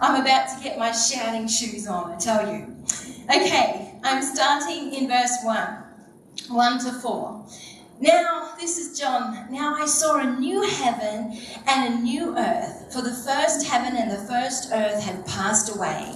I'm 0.00 0.20
about 0.20 0.48
to 0.48 0.62
get 0.62 0.78
my 0.78 0.92
shouting 0.92 1.48
shoes 1.48 1.86
on, 1.86 2.12
I 2.12 2.16
tell 2.16 2.52
you. 2.52 2.76
Okay, 3.24 3.94
I'm 4.02 4.22
starting 4.22 4.94
in 4.94 5.08
verse 5.08 5.38
1, 5.42 5.68
1 6.48 6.78
to 6.84 6.92
4. 6.92 7.46
Now, 8.00 8.54
this 8.60 8.78
is 8.78 8.98
John. 8.98 9.48
Now 9.50 9.74
I 9.74 9.86
saw 9.86 10.18
a 10.18 10.38
new 10.38 10.62
heaven 10.62 11.36
and 11.66 11.94
a 11.94 11.98
new 11.98 12.38
earth, 12.38 12.92
for 12.92 13.02
the 13.02 13.12
first 13.12 13.66
heaven 13.66 13.96
and 13.96 14.10
the 14.10 14.24
first 14.28 14.70
earth 14.72 15.02
had 15.02 15.26
passed 15.26 15.74
away. 15.74 16.14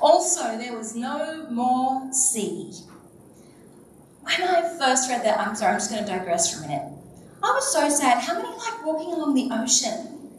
Also, 0.00 0.56
there 0.56 0.76
was 0.76 0.94
no 0.94 1.48
more 1.50 2.12
sea. 2.12 2.72
When 4.22 4.48
I 4.48 4.76
first 4.78 5.10
read 5.10 5.24
that, 5.24 5.40
I'm 5.40 5.56
sorry, 5.56 5.72
I'm 5.72 5.78
just 5.78 5.90
going 5.90 6.04
to 6.04 6.08
digress 6.08 6.54
for 6.54 6.64
a 6.64 6.68
minute. 6.68 6.92
I 7.42 7.50
was 7.50 7.72
so 7.72 7.88
sad. 7.88 8.22
How 8.22 8.34
many 8.34 8.48
like 8.48 8.86
walking 8.86 9.12
along 9.12 9.34
the 9.34 9.48
ocean? 9.52 10.30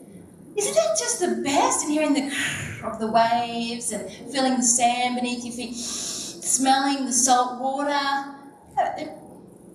Isn't 0.56 0.78
it 0.78 0.98
just 0.98 1.20
the 1.20 1.42
best? 1.44 1.84
And 1.84 1.92
hearing 1.92 2.14
the 2.14 2.34
of 2.86 3.00
the 3.00 3.12
waves 3.12 3.92
and 3.92 4.10
feeling 4.32 4.56
the 4.56 4.64
sand 4.64 5.16
beneath 5.16 5.44
your 5.44 5.54
feet, 5.54 5.76
smelling 5.76 7.06
the 7.06 7.12
salt 7.12 7.60
water. 7.60 8.36
Uh, 8.78 9.06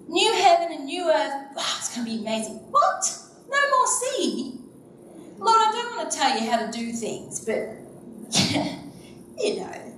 New 0.08 0.32
heaven 0.34 0.72
and 0.72 0.84
new 0.84 1.08
earth. 1.08 1.56
Wow, 1.56 1.64
it's 1.78 1.94
going 1.94 2.06
to 2.06 2.12
be 2.12 2.18
amazing. 2.20 2.56
What? 2.70 3.18
No 3.48 3.70
more 3.70 3.86
sea? 3.86 4.58
Lord, 5.38 5.56
I 5.58 5.70
don't 5.72 5.96
want 5.96 6.10
to 6.10 6.16
tell 6.16 6.38
you 6.38 6.50
how 6.50 6.58
to 6.64 6.70
do 6.70 6.92
things, 6.92 7.44
but 7.44 7.54
you 9.38 9.60
know, 9.60 9.92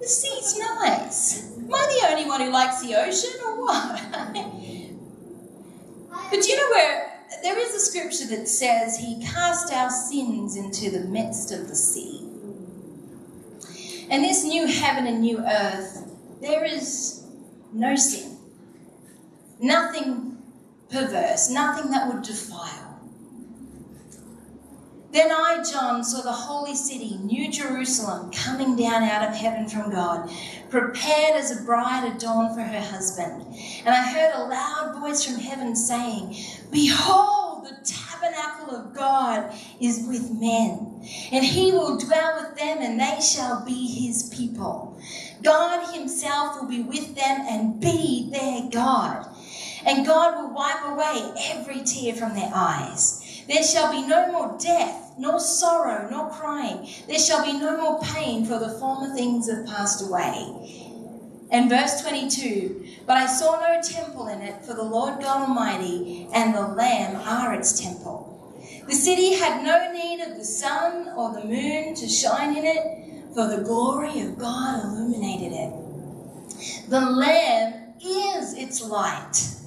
the 0.00 0.06
sea's 0.06 0.58
nice. 0.58 1.56
Am 1.56 1.72
I 1.72 2.00
the 2.00 2.08
only 2.10 2.26
one 2.28 2.40
who 2.40 2.50
likes 2.50 2.82
the 2.82 2.96
ocean 2.96 3.40
or 3.44 3.62
what? 3.62 4.02
but 6.30 6.46
you 6.46 6.56
know 6.56 6.70
where 6.70 7.12
there 7.42 7.58
is 7.58 7.74
a 7.74 7.80
scripture 7.80 8.26
that 8.36 8.48
says 8.48 8.98
he 8.98 9.20
cast 9.24 9.72
our 9.72 9.90
sins 9.90 10.56
into 10.56 10.90
the 10.90 11.06
midst 11.06 11.52
of 11.52 11.68
the 11.68 11.76
sea. 11.76 12.28
And 14.10 14.24
this 14.24 14.44
new 14.44 14.66
heaven 14.66 15.06
and 15.06 15.20
new 15.20 15.38
earth, 15.38 16.04
there 16.40 16.64
is 16.64 17.24
no 17.72 17.94
sin 17.96 18.32
nothing 19.62 20.36
perverse, 20.90 21.50
nothing 21.50 21.90
that 21.92 22.12
would 22.12 22.22
defile. 22.22 22.82
Then 25.12 25.30
I, 25.30 25.62
John, 25.70 26.02
saw 26.02 26.22
the 26.22 26.32
holy 26.32 26.74
city, 26.74 27.18
New 27.18 27.50
Jerusalem, 27.50 28.30
coming 28.32 28.76
down 28.76 29.02
out 29.02 29.28
of 29.28 29.34
heaven 29.34 29.68
from 29.68 29.90
God, 29.90 30.30
prepared 30.70 31.36
as 31.36 31.50
a 31.50 31.64
bride 31.64 32.10
adorned 32.16 32.54
for 32.54 32.62
her 32.62 32.80
husband. 32.80 33.44
And 33.84 33.90
I 33.90 34.10
heard 34.10 34.32
a 34.34 34.44
loud 34.44 35.00
voice 35.00 35.24
from 35.24 35.36
heaven 35.36 35.76
saying, 35.76 36.34
Behold, 36.70 37.66
the 37.66 37.76
tabernacle 37.84 38.74
of 38.74 38.94
God 38.94 39.54
is 39.80 40.06
with 40.08 40.30
men, 40.30 41.06
and 41.30 41.44
he 41.44 41.72
will 41.72 41.98
dwell 41.98 42.42
with 42.42 42.58
them, 42.58 42.78
and 42.80 42.98
they 42.98 43.20
shall 43.20 43.66
be 43.66 43.86
his 43.86 44.30
people. 44.34 44.98
God 45.42 45.94
himself 45.94 46.58
will 46.58 46.68
be 46.68 46.82
with 46.82 47.14
them 47.14 47.40
and 47.48 47.78
be 47.80 48.30
their 48.32 48.70
God 48.70 49.28
and 49.86 50.06
God 50.06 50.36
will 50.36 50.54
wipe 50.54 50.84
away 50.84 51.32
every 51.50 51.82
tear 51.82 52.14
from 52.14 52.34
their 52.34 52.50
eyes. 52.54 53.44
There 53.48 53.62
shall 53.62 53.90
be 53.90 54.06
no 54.06 54.30
more 54.30 54.56
death, 54.58 55.14
nor 55.18 55.40
sorrow, 55.40 56.08
nor 56.10 56.30
crying. 56.30 56.88
There 57.08 57.18
shall 57.18 57.44
be 57.44 57.58
no 57.58 57.76
more 57.76 58.00
pain, 58.00 58.44
for 58.44 58.58
the 58.58 58.70
former 58.78 59.14
things 59.14 59.50
have 59.50 59.66
passed 59.66 60.02
away. 60.02 60.88
And 61.50 61.68
verse 61.68 62.00
22 62.02 62.86
But 63.06 63.18
I 63.18 63.26
saw 63.26 63.60
no 63.60 63.80
temple 63.82 64.28
in 64.28 64.40
it, 64.40 64.64
for 64.64 64.74
the 64.74 64.82
Lord 64.82 65.20
God 65.20 65.48
Almighty 65.48 66.28
and 66.32 66.54
the 66.54 66.66
Lamb 66.68 67.16
are 67.16 67.52
its 67.54 67.80
temple. 67.80 68.28
The 68.86 68.94
city 68.94 69.34
had 69.34 69.62
no 69.64 69.92
need 69.92 70.20
of 70.20 70.36
the 70.36 70.44
sun 70.44 71.08
or 71.16 71.32
the 71.32 71.44
moon 71.44 71.94
to 71.94 72.08
shine 72.08 72.56
in 72.56 72.64
it, 72.64 73.34
for 73.34 73.46
the 73.46 73.62
glory 73.62 74.20
of 74.20 74.38
God 74.38 74.84
illuminated 74.84 75.52
it. 75.52 76.88
The 76.88 77.00
Lamb 77.00 77.94
is 78.00 78.54
its 78.54 78.82
light. 78.82 79.61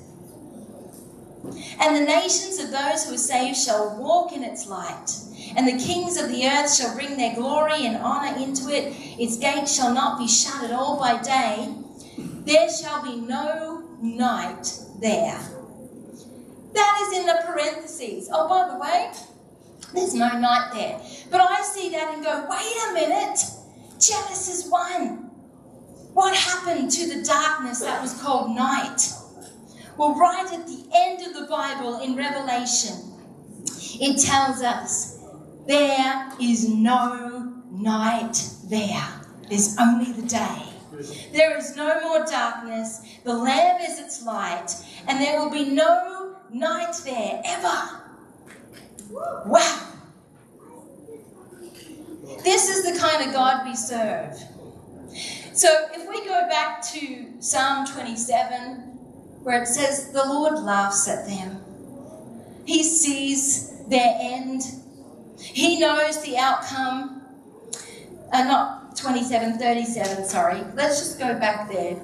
And 1.80 1.96
the 1.96 2.02
nations 2.02 2.60
of 2.60 2.72
those 2.72 3.06
who 3.06 3.16
are 3.16 3.18
saved 3.18 3.58
shall 3.58 3.98
walk 3.98 4.34
in 4.34 4.44
its 4.44 4.68
light. 4.68 5.12
And 5.56 5.68
the 5.68 5.84
kings 5.84 6.18
of 6.18 6.30
the 6.30 6.46
earth 6.48 6.74
shall 6.74 6.94
bring 6.96 7.18
their 7.18 7.36
glory 7.36 7.86
and 7.86 7.98
honour 7.98 8.38
into 8.38 8.70
it. 8.70 8.94
Its 9.20 9.38
gates 9.38 9.76
shall 9.76 9.94
not 9.94 10.20
be 10.20 10.28
shut 10.28 10.64
at 10.64 10.72
all 10.72 11.00
by 11.00 11.22
day. 11.22 11.74
There 12.18 12.70
shall 12.70 13.04
be 13.04 13.16
no 13.16 13.84
night 14.02 14.80
there. 15.00 15.40
That 16.74 17.08
is 17.08 17.20
in 17.20 17.26
the 17.26 17.42
parentheses. 17.46 18.30
Oh, 18.32 18.50
by 18.50 18.72
the 18.72 18.80
way, 18.80 19.12
there's 19.94 20.14
no 20.14 20.38
night 20.38 20.72
there. 20.74 21.00
But 21.32 21.42
I 21.42 21.62
see 21.62 21.90
that 21.92 22.14
and 22.14 22.24
go, 22.24 22.48
wait 22.50 22.76
a 22.90 22.94
minute. 22.94 23.40
Genesis 24.00 24.68
1. 24.68 25.18
What 26.14 26.36
happened 26.36 26.92
to 26.92 27.08
the 27.08 27.24
darkness 27.24 27.80
that 27.80 28.02
was 28.02 28.14
called 28.22 28.56
night? 28.56 29.02
Well, 29.98 30.16
right 30.16 30.52
at 30.52 30.68
the 30.68 30.84
end 30.94 31.26
of 31.26 31.34
the 31.34 31.48
Bible 31.48 32.02
in 32.02 32.16
Revelation, 32.16 33.14
it 34.02 34.22
tells 34.26 34.62
us 34.62 35.20
there 35.68 36.32
is 36.40 36.68
no 36.68 37.54
night 37.72 38.50
there. 38.66 39.08
There's 39.50 39.78
only 39.80 40.12
the 40.12 40.28
day. 40.28 40.64
There 41.34 41.58
is 41.58 41.76
no 41.76 42.02
more 42.02 42.26
darkness. 42.26 43.02
The 43.24 43.34
Lamb 43.34 43.82
is 43.82 44.00
its 44.00 44.24
light, 44.26 44.72
and 45.08 45.22
there 45.22 45.40
will 45.40 45.50
be 45.50 45.66
no 45.66 46.36
night 46.52 46.96
there 47.06 47.42
ever. 47.46 48.02
Wow. 49.46 49.92
This 52.44 52.70
is 52.70 52.84
the 52.84 53.00
kind 53.00 53.28
of 53.28 53.34
God 53.34 53.66
we 53.66 53.76
serve. 53.76 54.36
So 55.54 55.88
if 55.94 56.08
we 56.10 56.26
go 56.26 56.48
back 56.50 56.82
to 56.94 57.34
Psalm 57.40 57.86
27, 57.88 58.95
where 59.46 59.62
it 59.62 59.68
says, 59.68 60.12
The 60.12 60.26
Lord 60.26 60.60
laughs 60.60 61.08
at 61.08 61.28
them, 61.28 61.62
He 62.66 62.82
sees 62.84 63.72
their 63.88 64.18
end, 64.20 64.64
He 65.40 65.80
knows 65.80 66.22
the 66.24 66.38
outcome. 66.38 67.22
Uh, 68.34 68.44
not 68.44 68.98
27, 68.98 69.60
37, 69.60 70.26
sorry. 70.26 70.62
Let's 70.74 71.00
just 71.00 71.20
go 71.20 71.38
back 71.38 71.70
there. 71.72 72.02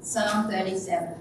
Psalm 0.00 0.48
37. 0.48 1.14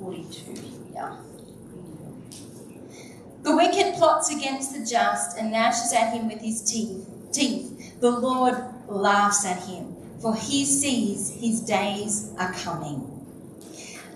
42, 0.00 0.54
yeah. 0.92 1.16
The 3.42 3.56
wicked 3.56 3.94
plots 3.94 4.34
against 4.34 4.74
the 4.74 4.84
just 4.84 5.38
and 5.38 5.52
gnashes 5.52 5.92
at 5.92 6.12
him 6.12 6.28
with 6.28 6.40
his 6.40 6.62
teeth. 6.62 7.06
Teeth. 7.32 7.71
The 8.02 8.10
Lord 8.10 8.56
laughs 8.88 9.46
at 9.46 9.62
him, 9.62 9.94
for 10.20 10.34
he 10.34 10.64
sees 10.64 11.30
his 11.30 11.60
days 11.60 12.32
are 12.36 12.52
coming. 12.52 13.08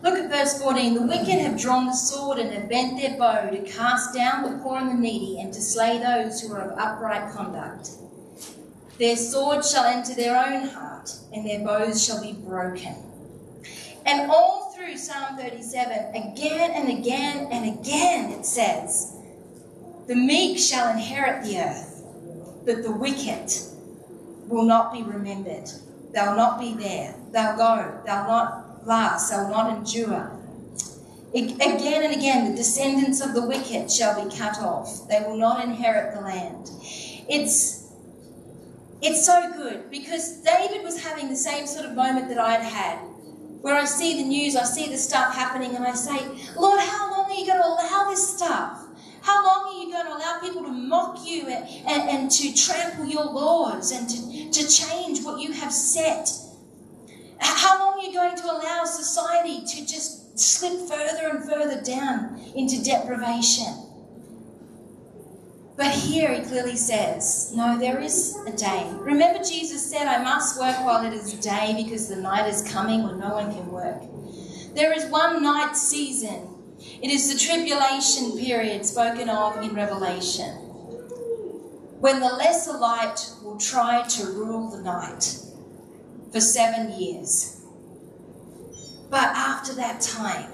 Look 0.03 0.19
at 0.19 0.29
verse 0.29 0.61
14. 0.61 0.95
The 0.95 1.03
wicked 1.03 1.39
have 1.39 1.57
drawn 1.57 1.87
the 1.87 1.93
sword 1.93 2.41
and 2.41 2.51
have 2.51 2.69
bent 2.69 3.01
their 3.01 3.17
bow 3.17 3.49
to 3.49 3.63
cast 3.63 4.13
down 4.13 4.43
the 4.43 4.59
poor 4.59 4.79
and 4.79 4.91
the 4.91 4.95
needy 4.95 5.41
and 5.41 5.55
to 5.55 5.61
slay 5.61 5.99
those 5.99 6.41
who 6.41 6.53
are 6.53 6.63
of 6.63 6.77
upright 6.77 7.33
conduct. 7.33 7.91
Their 8.99 9.15
sword 9.15 9.65
shall 9.65 9.85
enter 9.85 10.15
their 10.15 10.37
own 10.37 10.67
heart, 10.67 11.13
and 11.33 11.47
their 11.47 11.65
bows 11.65 12.05
shall 12.05 12.21
be 12.21 12.33
broken. 12.33 12.97
And 14.05 14.29
all 14.29 14.73
through 14.73 14.97
Psalm 14.97 15.37
37, 15.37 16.13
again 16.13 16.73
and 16.73 16.99
again 16.99 17.47
and 17.53 17.79
again, 17.79 18.33
it 18.33 18.45
says, 18.47 19.15
The 20.09 20.17
meek 20.17 20.59
shall 20.59 20.91
inherit 20.91 21.45
the 21.45 21.61
earth, 21.61 22.03
but 22.65 22.83
the 22.83 22.91
wicked 22.91 23.53
will 24.49 24.65
not 24.65 24.93
be 24.93 25.03
remembered. 25.03 25.69
They'll 26.13 26.37
not 26.37 26.59
be 26.59 26.75
there. 26.75 27.15
They'll 27.33 27.57
go. 27.57 28.01
They'll 28.05 28.27
not 28.27 28.87
last. 28.87 29.31
They'll 29.31 29.49
not 29.49 29.77
endure. 29.77 30.33
Again 31.35 32.03
and 32.03 32.15
again, 32.15 32.51
the 32.51 32.57
descendants 32.57 33.21
of 33.21 33.35
the 33.35 33.47
wicked 33.47 33.91
shall 33.91 34.25
be 34.25 34.35
cut 34.35 34.59
off. 34.59 35.09
They 35.09 35.21
will 35.21 35.37
not 35.37 35.65
inherit 35.65 36.15
the 36.15 36.21
land. 36.23 36.71
It's 37.29 37.85
it's 39.03 39.27
so 39.27 39.53
good 39.53 39.91
because 39.91 40.39
David 40.39 40.83
was 40.83 41.03
having 41.03 41.29
the 41.29 41.37
same 41.37 41.67
sort 41.67 41.85
of 41.85 41.95
moment 41.95 42.29
that 42.29 42.39
I'd 42.39 42.63
had 42.63 42.99
where 43.67 43.75
I 43.75 43.85
see 43.85 44.23
the 44.23 44.29
news, 44.29 44.55
I 44.55 44.63
see 44.63 44.87
the 44.89 44.97
stuff 44.97 45.35
happening, 45.35 45.75
and 45.75 45.85
I 45.85 45.93
say, 45.93 46.25
Lord, 46.57 46.79
how 46.79 47.11
long 47.11 47.31
are 47.31 47.35
you 47.35 47.45
going 47.45 47.59
to 47.59 47.67
allow 47.67 48.09
this 48.09 48.37
stuff? 48.37 48.85
How 49.23 49.45
long 49.45 49.75
are 49.75 49.85
you 49.85 49.93
going 49.93 50.07
to 50.07 50.13
allow 50.13 50.39
people 50.41 50.63
to 50.63 50.71
mock 50.71 51.19
you 51.27 51.49
and, 51.49 51.69
and, 51.85 52.09
and 52.09 52.31
to 52.31 52.55
trample 52.55 53.07
your 53.07 53.25
laws 53.25 53.91
and 53.91 54.09
to, 54.09 54.17
to 54.53 54.69
change 54.69 55.23
what 55.23 55.41
you 55.41 55.53
have 55.53 55.73
set? 55.73 56.31
How 57.39 57.79
long 57.79 57.99
are 57.99 58.07
you 58.07 58.13
going 58.13 58.37
to 58.37 58.45
allow 58.45 58.85
society 58.85 59.65
to 59.67 59.87
just 59.87 60.39
slip 60.39 60.89
further 60.89 61.29
and 61.29 61.45
further 61.45 61.81
down 61.83 62.41
into 62.55 62.83
deprivation? 62.83 63.87
But 65.77 65.91
here 65.93 66.33
he 66.33 66.41
clearly 66.41 66.77
says, 66.77 67.53
No, 67.55 67.79
there 67.79 68.01
is 68.01 68.37
a 68.47 68.53
day. 68.53 68.91
Remember, 68.95 69.45
Jesus 69.45 69.85
said, 69.91 70.07
I 70.07 70.23
must 70.23 70.59
work 70.59 70.77
while 70.85 71.05
it 71.05 71.13
is 71.13 71.35
day 71.35 71.75
because 71.77 72.09
the 72.09 72.17
night 72.17 72.49
is 72.49 72.63
coming 72.63 73.03
when 73.03 73.19
no 73.19 73.35
one 73.35 73.53
can 73.53 73.71
work. 73.71 74.03
There 74.75 74.93
is 74.93 75.05
one 75.07 75.43
night 75.43 75.77
season. 75.77 76.49
It 77.03 77.11
is 77.11 77.33
the 77.33 77.39
tribulation 77.39 78.39
period 78.39 78.87
spoken 78.87 79.29
of 79.29 79.63
in 79.63 79.75
Revelation, 79.75 80.55
when 82.01 82.21
the 82.21 82.27
lesser 82.27 82.77
light 82.79 83.31
will 83.43 83.59
try 83.59 84.03
to 84.03 84.27
rule 84.27 84.71
the 84.71 84.83
night 84.83 85.39
for 86.33 86.41
seven 86.41 86.99
years. 86.99 87.63
But 89.09 89.25
after 89.25 89.73
that 89.75 90.01
time, 90.01 90.51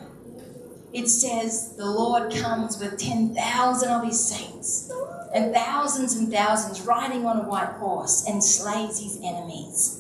it 0.92 1.08
says 1.08 1.74
the 1.76 1.90
Lord 1.90 2.32
comes 2.34 2.78
with 2.78 2.98
10,000 2.98 3.88
of 3.88 4.04
his 4.04 4.22
saints 4.22 4.92
and 5.34 5.54
thousands 5.54 6.16
and 6.16 6.30
thousands 6.30 6.82
riding 6.82 7.24
on 7.24 7.38
a 7.38 7.48
white 7.48 7.72
horse 7.78 8.26
and 8.28 8.44
slays 8.44 9.00
his 9.00 9.18
enemies. 9.22 9.98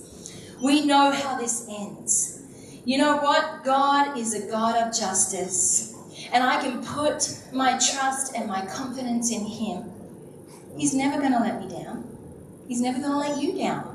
We 0.62 0.84
know 0.84 1.10
how 1.10 1.38
this 1.38 1.66
ends. 1.68 2.42
You 2.84 2.98
know 2.98 3.16
what? 3.16 3.64
God 3.64 4.18
is 4.18 4.34
a 4.34 4.50
God 4.50 4.76
of 4.76 4.96
justice, 4.96 5.94
and 6.32 6.44
I 6.44 6.60
can 6.60 6.84
put 6.84 7.38
my 7.52 7.78
trust 7.78 8.34
and 8.34 8.46
my 8.48 8.66
confidence 8.66 9.32
in 9.32 9.46
him. 9.46 9.91
He's 10.76 10.94
never 10.94 11.18
going 11.20 11.32
to 11.32 11.38
let 11.38 11.60
me 11.60 11.68
down, 11.68 12.04
he's 12.66 12.80
never 12.80 12.98
going 12.98 13.12
to 13.12 13.18
let 13.18 13.42
you 13.42 13.56
down. 13.56 13.92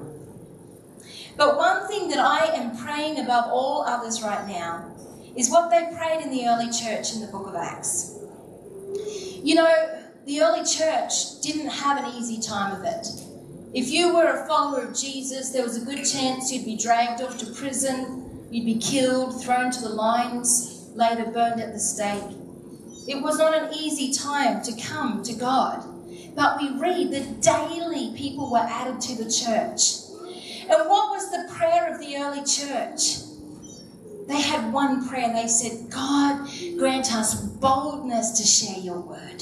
But 1.37 1.57
one 1.57 1.87
thing 1.87 2.09
that 2.09 2.19
I 2.19 2.55
am 2.55 2.75
praying 2.77 3.19
above 3.19 3.45
all 3.51 3.83
others 3.83 4.23
right 4.23 4.47
now 4.47 4.91
is 5.35 5.51
what 5.51 5.69
they 5.69 5.95
prayed 5.95 6.21
in 6.23 6.31
the 6.31 6.47
early 6.47 6.71
church 6.71 7.13
in 7.13 7.21
the 7.21 7.27
book 7.27 7.47
of 7.47 7.55
Acts. 7.55 8.15
You 9.43 9.53
know, 9.55 10.01
the 10.25 10.41
early 10.41 10.65
church 10.65 11.39
didn't 11.41 11.69
have 11.69 12.03
an 12.03 12.13
easy 12.15 12.41
time 12.41 12.75
of 12.75 12.83
it. 12.83 13.07
If 13.73 13.89
you 13.91 14.15
were 14.15 14.25
a 14.25 14.47
follower 14.47 14.81
of 14.81 14.97
Jesus, 14.97 15.51
there 15.51 15.63
was 15.63 15.77
a 15.77 15.85
good 15.85 16.03
chance 16.03 16.51
you'd 16.51 16.65
be 16.65 16.75
dragged 16.75 17.21
off 17.21 17.37
to 17.37 17.45
prison, 17.53 18.47
you'd 18.49 18.65
be 18.65 18.79
killed, 18.79 19.43
thrown 19.43 19.69
to 19.71 19.81
the 19.81 19.89
lions, 19.89 20.89
later 20.95 21.25
burned 21.25 21.61
at 21.61 21.73
the 21.73 21.79
stake. 21.79 22.23
It 23.07 23.21
was 23.21 23.37
not 23.37 23.55
an 23.55 23.73
easy 23.73 24.11
time 24.11 24.63
to 24.63 24.81
come 24.81 25.21
to 25.23 25.33
God. 25.33 25.85
But 26.37 26.61
we 26.61 26.69
read 26.79 27.11
that 27.13 27.41
daily 27.41 28.15
people 28.15 28.51
were 28.51 28.59
added 28.59 29.01
to 29.01 29.15
the 29.15 29.29
church. 29.29 30.05
And 30.69 30.87
what 30.87 31.09
was 31.09 31.31
the 31.31 31.51
prayer 31.51 31.91
of 31.91 31.99
the 31.99 32.15
early 32.15 32.43
church? 32.45 33.23
They 34.27 34.39
had 34.39 34.71
one 34.71 35.09
prayer. 35.09 35.33
They 35.33 35.47
said, 35.47 35.89
God, 35.89 36.47
grant 36.77 37.11
us 37.11 37.41
boldness 37.41 38.37
to 38.37 38.43
share 38.45 38.77
your 38.77 38.99
word. 38.99 39.39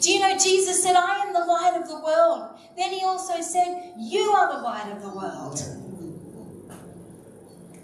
Do 0.00 0.10
you 0.10 0.20
know 0.20 0.38
Jesus 0.38 0.82
said, 0.82 0.96
I 0.96 1.18
am 1.18 1.34
the 1.34 1.44
light 1.44 1.78
of 1.78 1.86
the 1.86 2.00
world? 2.00 2.58
Then 2.78 2.90
he 2.90 3.04
also 3.04 3.42
said, 3.42 3.92
You 3.98 4.30
are 4.30 4.56
the 4.56 4.62
light 4.62 4.90
of 4.90 5.02
the 5.02 5.10
world. 5.10 5.58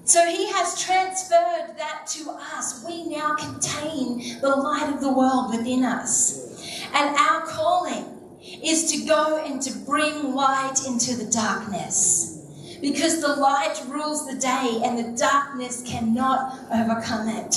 So 0.04 0.24
he 0.24 0.50
has 0.52 0.82
transferred 0.82 1.76
that 1.76 2.06
to 2.12 2.30
us. 2.30 2.82
We 2.88 3.14
now 3.14 3.34
contain 3.34 4.40
the 4.40 4.56
light 4.56 4.90
of 4.94 5.02
the 5.02 5.12
world 5.12 5.50
within 5.54 5.84
us. 5.84 6.47
And 6.94 7.16
our 7.16 7.42
calling 7.46 8.38
is 8.64 8.90
to 8.92 9.04
go 9.06 9.42
and 9.44 9.60
to 9.62 9.76
bring 9.80 10.34
light 10.34 10.86
into 10.86 11.16
the 11.16 11.30
darkness. 11.30 12.34
Because 12.80 13.20
the 13.20 13.34
light 13.34 13.82
rules 13.88 14.26
the 14.26 14.38
day 14.38 14.80
and 14.84 14.98
the 14.98 15.18
darkness 15.18 15.82
cannot 15.86 16.58
overcome 16.72 17.28
it. 17.28 17.54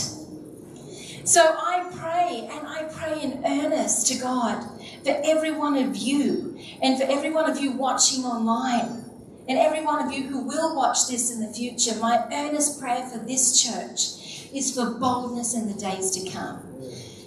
So 1.23 1.41
I 1.41 1.87
pray, 1.91 2.49
and 2.51 2.67
I 2.67 2.83
pray 2.91 3.21
in 3.21 3.43
earnest 3.45 4.07
to 4.07 4.17
God 4.17 4.63
for 5.03 5.21
every 5.23 5.51
one 5.51 5.77
of 5.77 5.95
you, 5.95 6.59
and 6.81 6.97
for 6.97 7.03
every 7.03 7.29
one 7.29 7.49
of 7.49 7.59
you 7.59 7.71
watching 7.73 8.23
online, 8.25 9.05
and 9.47 9.57
every 9.57 9.85
one 9.85 10.03
of 10.03 10.11
you 10.11 10.23
who 10.23 10.41
will 10.41 10.75
watch 10.75 11.07
this 11.07 11.31
in 11.31 11.39
the 11.39 11.53
future. 11.53 11.95
My 11.99 12.25
earnest 12.31 12.79
prayer 12.79 13.07
for 13.07 13.19
this 13.19 13.61
church 13.61 14.49
is 14.51 14.73
for 14.73 14.89
boldness 14.91 15.53
in 15.53 15.67
the 15.67 15.79
days 15.79 16.09
to 16.11 16.29
come. 16.29 16.70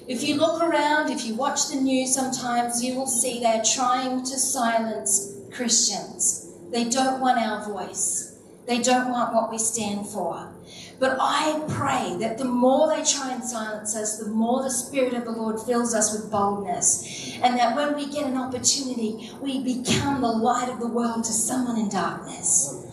If 0.07 0.23
you 0.23 0.37
look 0.37 0.63
around, 0.63 1.11
if 1.11 1.25
you 1.25 1.35
watch 1.35 1.69
the 1.69 1.77
news 1.77 2.15
sometimes, 2.15 2.85
you 2.85 2.95
will 2.95 3.07
see 3.07 3.41
they're 3.41 3.65
trying 3.65 4.21
to 4.21 4.39
silence 4.39 5.35
Christians. 5.51 6.53
They 6.71 6.85
don't 6.91 7.21
want 7.21 7.39
our 7.39 7.65
voice. 7.65 8.39
They 8.67 8.83
don't 8.83 9.11
want 9.11 9.35
what 9.35 9.51
we 9.51 9.59
stand 9.59 10.07
for. 10.07 10.53
But 10.99 11.17
I 11.21 11.63
pray 11.69 12.17
that 12.21 12.39
the 12.39 12.45
more 12.45 12.89
they 12.89 13.03
try 13.03 13.33
and 13.33 13.43
silence 13.43 13.97
us, 13.97 14.19
the 14.19 14.29
more 14.29 14.63
the 14.63 14.71
Spirit 14.71 15.15
of 15.15 15.25
the 15.25 15.33
Lord 15.33 15.61
fills 15.61 15.95
us 15.95 16.13
with 16.13 16.31
boldness. 16.31 17.39
And 17.43 17.59
that 17.59 17.75
when 17.75 17.97
we 17.97 18.07
get 18.07 18.27
an 18.27 18.37
opportunity, 18.37 19.31
we 19.41 19.63
become 19.63 20.21
the 20.21 20.29
light 20.29 20.69
of 20.69 20.81
the 20.81 20.89
world 20.89 21.25
to 21.25 21.33
someone 21.33 21.79
in 21.79 21.89
darkness. 21.89 22.87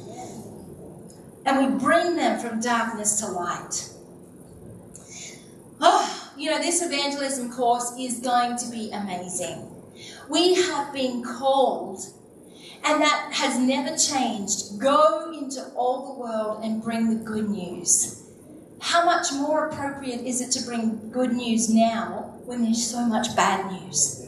And 1.46 1.58
we 1.58 1.80
bring 1.80 2.16
them 2.16 2.40
from 2.40 2.62
darkness 2.62 3.20
to 3.20 3.28
light. 3.28 3.90
Oh, 5.80 6.21
you 6.42 6.50
know, 6.50 6.58
this 6.58 6.82
evangelism 6.82 7.52
course 7.52 7.94
is 8.00 8.20
going 8.20 8.58
to 8.58 8.68
be 8.72 8.90
amazing. 8.92 9.70
We 10.28 10.56
have 10.56 10.92
been 10.92 11.24
called 11.24 12.00
and 12.84 13.00
that 13.00 13.30
has 13.34 13.60
never 13.60 13.96
changed. 13.96 14.80
Go 14.80 15.32
into 15.38 15.64
all 15.76 16.14
the 16.14 16.20
world 16.20 16.64
and 16.64 16.82
bring 16.82 17.10
the 17.10 17.24
good 17.24 17.48
news. 17.48 18.18
how 18.82 19.06
much 19.06 19.32
more 19.32 19.68
appropriate 19.68 20.22
is 20.22 20.42
it 20.42 20.50
to 20.50 20.66
bring 20.66 21.12
good 21.12 21.32
news 21.32 21.70
now 21.70 22.34
when 22.46 22.64
there's 22.64 22.84
so 22.84 23.06
much 23.06 23.36
bad 23.36 23.72
news? 23.72 24.28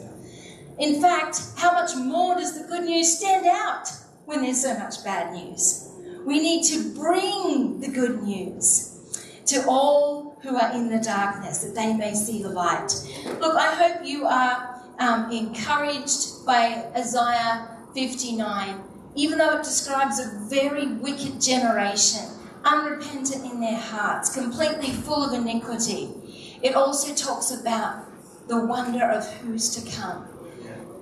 In 0.78 1.01
fact, 1.01 1.41
how 1.57 1.72
much 1.74 1.95
more 1.95 2.36
does 2.36 2.53
the 2.53 2.68
good 2.68 2.84
news 2.84 3.18
stand 3.18 3.47
out 3.47 3.89
when 4.26 4.43
there's 4.43 4.61
so 4.61 4.78
much 4.78 5.03
bad 5.03 5.34
news? 5.34 5.89
We 6.24 6.39
need 6.39 6.64
to 6.66 6.93
bring 6.93 7.80
the 7.80 7.88
good 7.88 8.22
news 8.22 8.91
to 9.47 9.66
all 9.68 10.22
who 10.43 10.57
are 10.57 10.71
in 10.73 10.89
the 10.89 10.99
darkness 10.99 11.63
that 11.63 11.73
they 11.73 11.93
may 11.93 12.13
see 12.13 12.43
the 12.43 12.49
light. 12.49 12.91
Look, 13.39 13.55
I 13.55 13.73
hope 13.73 14.05
you 14.05 14.25
are 14.25 14.81
um, 14.99 15.31
encouraged 15.31 16.45
by 16.45 16.85
Isaiah 16.95 17.69
59, 17.93 18.83
even 19.15 19.37
though 19.37 19.57
it 19.57 19.63
describes 19.63 20.19
a 20.19 20.47
very 20.49 20.87
wicked 20.87 21.41
generation, 21.41 22.29
unrepentant 22.65 23.45
in 23.45 23.61
their 23.61 23.79
hearts, 23.79 24.35
completely 24.35 24.89
full 24.89 25.23
of 25.23 25.33
iniquity. 25.33 26.09
It 26.61 26.75
also 26.75 27.15
talks 27.15 27.51
about 27.51 28.05
the 28.47 28.65
wonder 28.65 29.05
of 29.05 29.25
who's 29.35 29.69
to 29.75 29.97
come 29.97 30.27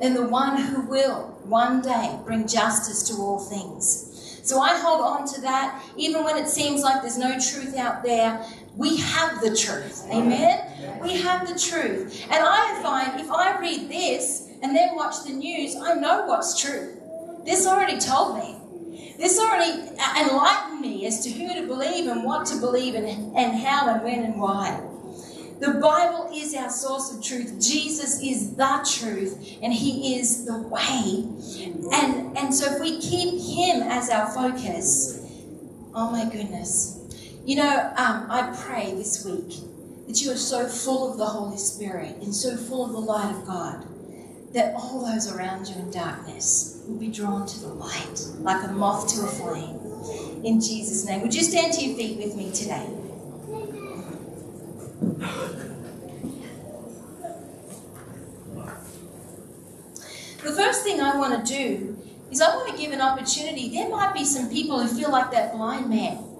and 0.01 0.15
the 0.15 0.27
one 0.27 0.57
who 0.57 0.81
will 0.81 1.37
one 1.45 1.81
day 1.81 2.19
bring 2.25 2.47
justice 2.47 3.03
to 3.03 3.13
all 3.21 3.39
things. 3.39 4.39
So 4.43 4.59
I 4.59 4.75
hold 4.79 5.01
on 5.01 5.27
to 5.35 5.41
that, 5.41 5.83
even 5.95 6.23
when 6.23 6.35
it 6.35 6.47
seems 6.47 6.81
like 6.81 7.01
there's 7.01 7.17
no 7.17 7.33
truth 7.33 7.77
out 7.77 8.03
there. 8.03 8.43
We 8.76 8.97
have 8.97 9.41
the 9.41 9.55
truth. 9.55 10.05
Amen? 10.11 10.99
We 11.01 11.19
have 11.22 11.47
the 11.47 11.59
truth. 11.59 12.26
And 12.30 12.43
I 12.45 12.80
find 12.82 13.19
if 13.19 13.30
I 13.30 13.59
read 13.59 13.89
this 13.89 14.47
and 14.61 14.76
then 14.76 14.95
watch 14.95 15.24
the 15.26 15.34
news, 15.34 15.76
I 15.76 15.95
know 15.95 16.26
what's 16.26 16.59
true. 16.59 16.97
This 17.45 17.67
already 17.67 17.99
told 17.99 18.38
me. 18.38 19.15
This 19.17 19.39
already 19.39 19.89
enlightened 20.19 20.82
me 20.82 21.05
as 21.05 21.24
to 21.24 21.30
who 21.30 21.53
to 21.53 21.67
believe 21.67 22.07
and 22.07 22.24
what 22.24 22.45
to 22.47 22.59
believe 22.59 22.95
and, 22.95 23.07
and 23.36 23.59
how 23.59 23.89
and 23.89 24.03
when 24.03 24.24
and 24.24 24.39
why. 24.39 24.82
The 25.59 25.74
Bible 25.74 26.32
is 26.34 26.55
our 26.55 26.72
source 26.72 27.13
of 27.13 27.24
truth. 27.24 27.61
Jesus 27.61 28.19
is 28.19 28.55
the 28.55 28.88
truth, 28.97 29.59
and 29.61 29.72
He 29.72 30.17
is 30.19 30.45
the 30.45 30.57
way. 30.57 31.28
And, 31.93 32.36
and 32.36 32.51
so 32.53 32.74
if 32.74 32.82
we 32.82 32.99
keep 32.99 33.39
Him 33.39 33.84
as 33.84 34.09
our 34.09 34.32
focus, 34.32 35.19
oh 35.93 36.09
my 36.09 36.28
goodness. 36.32 37.01
You 37.43 37.55
know, 37.55 37.93
um, 37.97 38.27
I 38.29 38.55
pray 38.55 38.93
this 38.93 39.25
week 39.25 39.55
that 40.07 40.21
you 40.21 40.31
are 40.31 40.37
so 40.37 40.67
full 40.67 41.11
of 41.11 41.17
the 41.17 41.25
Holy 41.25 41.57
Spirit 41.57 42.17
and 42.17 42.35
so 42.35 42.55
full 42.55 42.85
of 42.85 42.91
the 42.91 42.99
light 42.99 43.33
of 43.33 43.47
God 43.47 43.87
that 44.53 44.75
all 44.75 45.03
those 45.03 45.31
around 45.33 45.67
you 45.67 45.75
in 45.75 45.89
darkness 45.89 46.83
will 46.87 46.99
be 46.99 47.07
drawn 47.07 47.47
to 47.47 47.59
the 47.61 47.67
light 47.67 48.19
like 48.41 48.63
a 48.63 48.71
moth 48.71 49.07
to 49.15 49.23
a 49.23 49.27
flame. 49.27 49.79
In 50.45 50.61
Jesus' 50.61 51.03
name. 51.05 51.21
Would 51.21 51.33
you 51.33 51.41
stand 51.41 51.73
to 51.73 51.83
your 51.83 51.97
feet 51.97 52.17
with 52.17 52.35
me 52.35 52.51
today? 52.51 52.87
The 60.43 60.51
first 60.51 60.83
thing 60.83 61.01
I 61.01 61.17
want 61.17 61.43
to 61.43 61.53
do 61.53 61.97
is 62.29 62.39
I 62.39 62.55
want 62.55 62.69
to 62.71 62.77
give 62.77 62.91
an 62.91 63.01
opportunity. 63.01 63.69
There 63.69 63.89
might 63.89 64.13
be 64.13 64.25
some 64.25 64.47
people 64.47 64.79
who 64.79 64.87
feel 64.87 65.11
like 65.11 65.31
that 65.31 65.53
blind 65.53 65.89
man. 65.89 66.30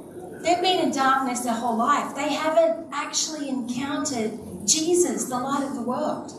They've 0.44 0.62
been 0.62 0.80
in 0.80 0.92
darkness 0.92 1.42
their 1.42 1.54
whole 1.54 1.78
life. 1.78 2.16
They 2.16 2.34
haven't 2.34 2.88
actually 2.92 3.50
encountered 3.50 4.40
Jesus, 4.66 5.26
the 5.26 5.38
light 5.38 5.64
of 5.64 5.76
the 5.76 5.82
world. 5.82 6.34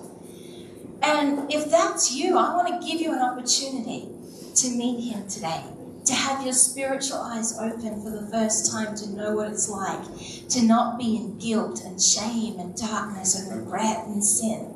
And 1.03 1.53
if 1.53 1.70
that's 1.70 2.12
you, 2.12 2.36
I 2.38 2.55
want 2.57 2.68
to 2.68 2.86
give 2.88 3.00
you 3.00 3.12
an 3.12 3.20
opportunity 3.20 4.09
to 4.55 4.68
meet 4.70 5.12
him 5.12 5.28
today 5.28 5.62
to 6.05 6.14
have 6.14 6.44
your 6.44 6.53
spiritual 6.53 7.18
eyes 7.18 7.57
open 7.59 8.03
for 8.03 8.11
the 8.11 8.26
first 8.30 8.72
time 8.72 8.94
to 8.96 9.09
know 9.11 9.36
what 9.36 9.48
it's 9.48 9.68
like 9.68 10.03
to 10.48 10.62
not 10.62 10.98
be 10.98 11.16
in 11.16 11.38
guilt 11.38 11.82
and 11.84 12.03
shame 12.03 12.59
and 12.59 12.74
darkness 12.76 13.38
and 13.38 13.57
regret 13.57 14.07
and 14.07 14.24
sin, 14.24 14.74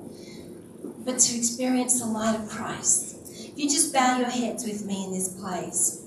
but 1.05 1.18
to 1.18 1.37
experience 1.37 2.01
the 2.01 2.07
light 2.07 2.39
of 2.39 2.49
Christ. 2.49 3.16
If 3.33 3.59
you 3.59 3.68
just 3.68 3.93
bow 3.93 4.18
your 4.18 4.31
heads 4.31 4.64
with 4.64 4.85
me 4.85 5.05
in 5.05 5.12
this 5.12 5.29
place. 5.29 6.06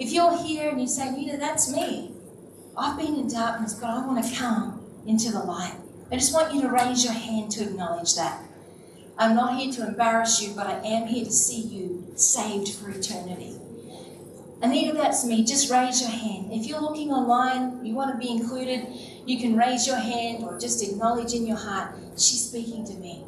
If 0.00 0.12
you're 0.14 0.42
here 0.42 0.70
and 0.70 0.80
you 0.80 0.86
say, 0.86 1.10
Nita, 1.10 1.36
that's 1.36 1.70
me. 1.70 2.10
I've 2.74 2.98
been 2.98 3.16
in 3.16 3.28
darkness, 3.28 3.74
but 3.74 3.90
I 3.90 4.06
want 4.06 4.24
to 4.24 4.34
come 4.34 4.80
into 5.06 5.30
the 5.30 5.40
light. 5.40 5.74
I 6.10 6.14
just 6.14 6.32
want 6.32 6.54
you 6.54 6.62
to 6.62 6.70
raise 6.70 7.04
your 7.04 7.12
hand 7.12 7.50
to 7.52 7.64
acknowledge 7.64 8.14
that. 8.14 8.42
I'm 9.18 9.36
not 9.36 9.58
here 9.58 9.70
to 9.74 9.86
embarrass 9.86 10.40
you, 10.40 10.54
but 10.56 10.66
I 10.66 10.80
am 10.86 11.06
here 11.06 11.26
to 11.26 11.30
see 11.30 11.60
you 11.60 12.06
saved 12.16 12.72
for 12.72 12.88
eternity. 12.88 13.56
Anita, 14.62 14.94
that's 14.94 15.26
me. 15.26 15.44
Just 15.44 15.70
raise 15.70 16.00
your 16.00 16.10
hand. 16.10 16.50
If 16.50 16.66
you're 16.66 16.80
looking 16.80 17.10
online, 17.10 17.84
you 17.84 17.94
want 17.94 18.10
to 18.10 18.18
be 18.18 18.32
included, 18.32 18.86
you 19.26 19.38
can 19.38 19.54
raise 19.54 19.86
your 19.86 19.98
hand 19.98 20.44
or 20.44 20.58
just 20.58 20.82
acknowledge 20.82 21.34
in 21.34 21.46
your 21.46 21.58
heart, 21.58 21.94
she's 22.16 22.48
speaking 22.48 22.86
to 22.86 22.94
me. 22.94 23.22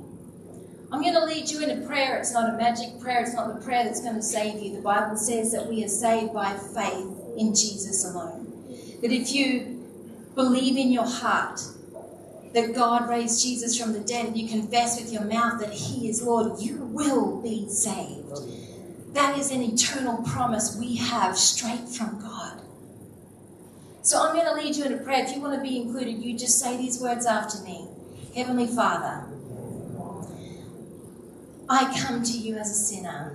I'm 0.93 1.01
going 1.01 1.15
to 1.15 1.25
lead 1.25 1.49
you 1.49 1.63
in 1.63 1.83
a 1.83 1.87
prayer. 1.87 2.19
It's 2.19 2.35
not 2.35 2.53
a 2.53 2.57
magic 2.59 3.01
prayer, 3.01 3.23
it's 3.23 3.33
not 3.33 3.49
the 3.49 3.65
prayer 3.65 3.83
that's 3.83 4.03
going 4.03 4.17
to 4.17 4.23
save 4.23 4.63
you. 4.63 4.77
The 4.77 4.83
Bible 4.83 5.17
says 5.17 5.51
that 5.53 5.67
we 5.67 5.83
are 5.83 5.89
saved 5.89 6.35
by 6.35 6.53
faith 6.53 7.09
in 7.39 7.55
Jesus 7.55 8.05
alone. 8.05 8.53
That 9.01 9.11
if 9.11 9.33
you 9.33 9.83
believe 10.35 10.77
in 10.77 10.93
your 10.93 11.07
heart 11.07 11.63
that 12.53 12.75
God 12.75 13.09
raised 13.09 13.43
Jesus 13.43 13.81
from 13.81 13.95
the 13.95 14.01
dead 14.01 14.27
and 14.27 14.37
you 14.37 14.47
confess 14.47 15.01
with 15.01 15.11
your 15.11 15.25
mouth 15.25 15.61
that 15.61 15.73
He 15.73 16.11
is 16.11 16.23
Lord, 16.23 16.61
you 16.61 16.77
will 16.77 17.41
be 17.41 17.71
saved. 17.71 19.15
That 19.15 19.39
is 19.39 19.51
an 19.51 19.63
eternal 19.63 20.23
promise 20.23 20.77
we 20.79 20.97
have 20.97 21.39
straight 21.39 21.89
from 21.89 22.21
God. 22.21 22.61
So 24.03 24.23
I'm 24.23 24.35
going 24.35 24.47
to 24.47 24.55
lead 24.55 24.77
you 24.77 24.85
in 24.85 24.93
a 24.93 24.99
prayer. 24.99 25.25
If 25.25 25.35
you 25.35 25.41
want 25.41 25.55
to 25.55 25.63
be 25.63 25.81
included, 25.81 26.23
you 26.23 26.37
just 26.37 26.59
say 26.59 26.77
these 26.77 27.01
words 27.01 27.25
after 27.25 27.63
me 27.63 27.87
Heavenly 28.35 28.67
Father, 28.67 29.32
I 31.73 31.99
come 31.99 32.23
to 32.23 32.33
you 32.33 32.57
as 32.59 32.71
a 32.71 32.75
sinner. 32.75 33.35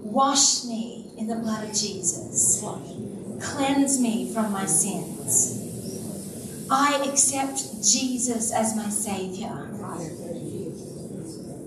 Wash 0.00 0.64
me 0.64 1.12
in 1.18 1.26
the 1.26 1.34
blood 1.36 1.68
of 1.68 1.74
Jesus. 1.74 2.64
Cleanse 3.42 4.00
me 4.00 4.32
from 4.32 4.50
my 4.50 4.64
sins. 4.64 5.58
I 6.70 7.06
accept 7.06 7.84
Jesus 7.84 8.54
as 8.54 8.74
my 8.74 8.88
Savior. 8.88 9.68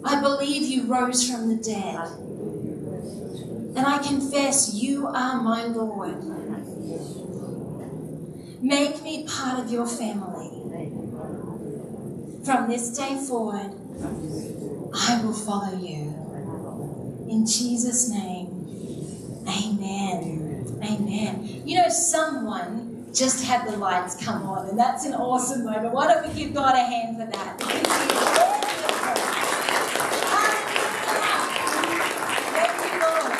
I 0.03 0.19
believe 0.19 0.63
you 0.63 0.91
rose 0.91 1.29
from 1.29 1.49
the 1.49 1.63
dead. 1.63 2.07
And 3.77 3.85
I 3.85 3.99
confess 3.99 4.73
you 4.73 5.05
are 5.05 5.39
my 5.39 5.65
Lord. 5.65 6.17
Make 8.59 9.03
me 9.03 9.27
part 9.27 9.59
of 9.59 9.71
your 9.71 9.85
family. 9.85 10.49
From 12.43 12.69
this 12.69 12.89
day 12.97 13.15
forward, 13.15 13.71
I 14.93 15.21
will 15.23 15.33
follow 15.33 15.77
you. 15.77 16.13
In 17.29 17.45
Jesus' 17.45 18.09
name, 18.09 19.45
amen. 19.47 20.79
Amen. 20.83 21.63
You 21.65 21.77
know, 21.77 21.87
someone 21.87 23.07
just 23.13 23.45
had 23.45 23.65
the 23.65 23.77
lights 23.77 24.21
come 24.21 24.43
on, 24.43 24.67
and 24.67 24.77
that's 24.77 25.05
an 25.05 25.13
awesome 25.13 25.63
moment. 25.63 25.93
Why 25.93 26.07
don't 26.07 26.27
we 26.27 26.33
give 26.33 26.53
God 26.53 26.75
a 26.75 26.83
hand 26.83 27.17
for 27.17 27.25
that? 27.25 27.61
Thank 32.53 32.73
you, 32.83 32.99
Lord. 32.99 33.31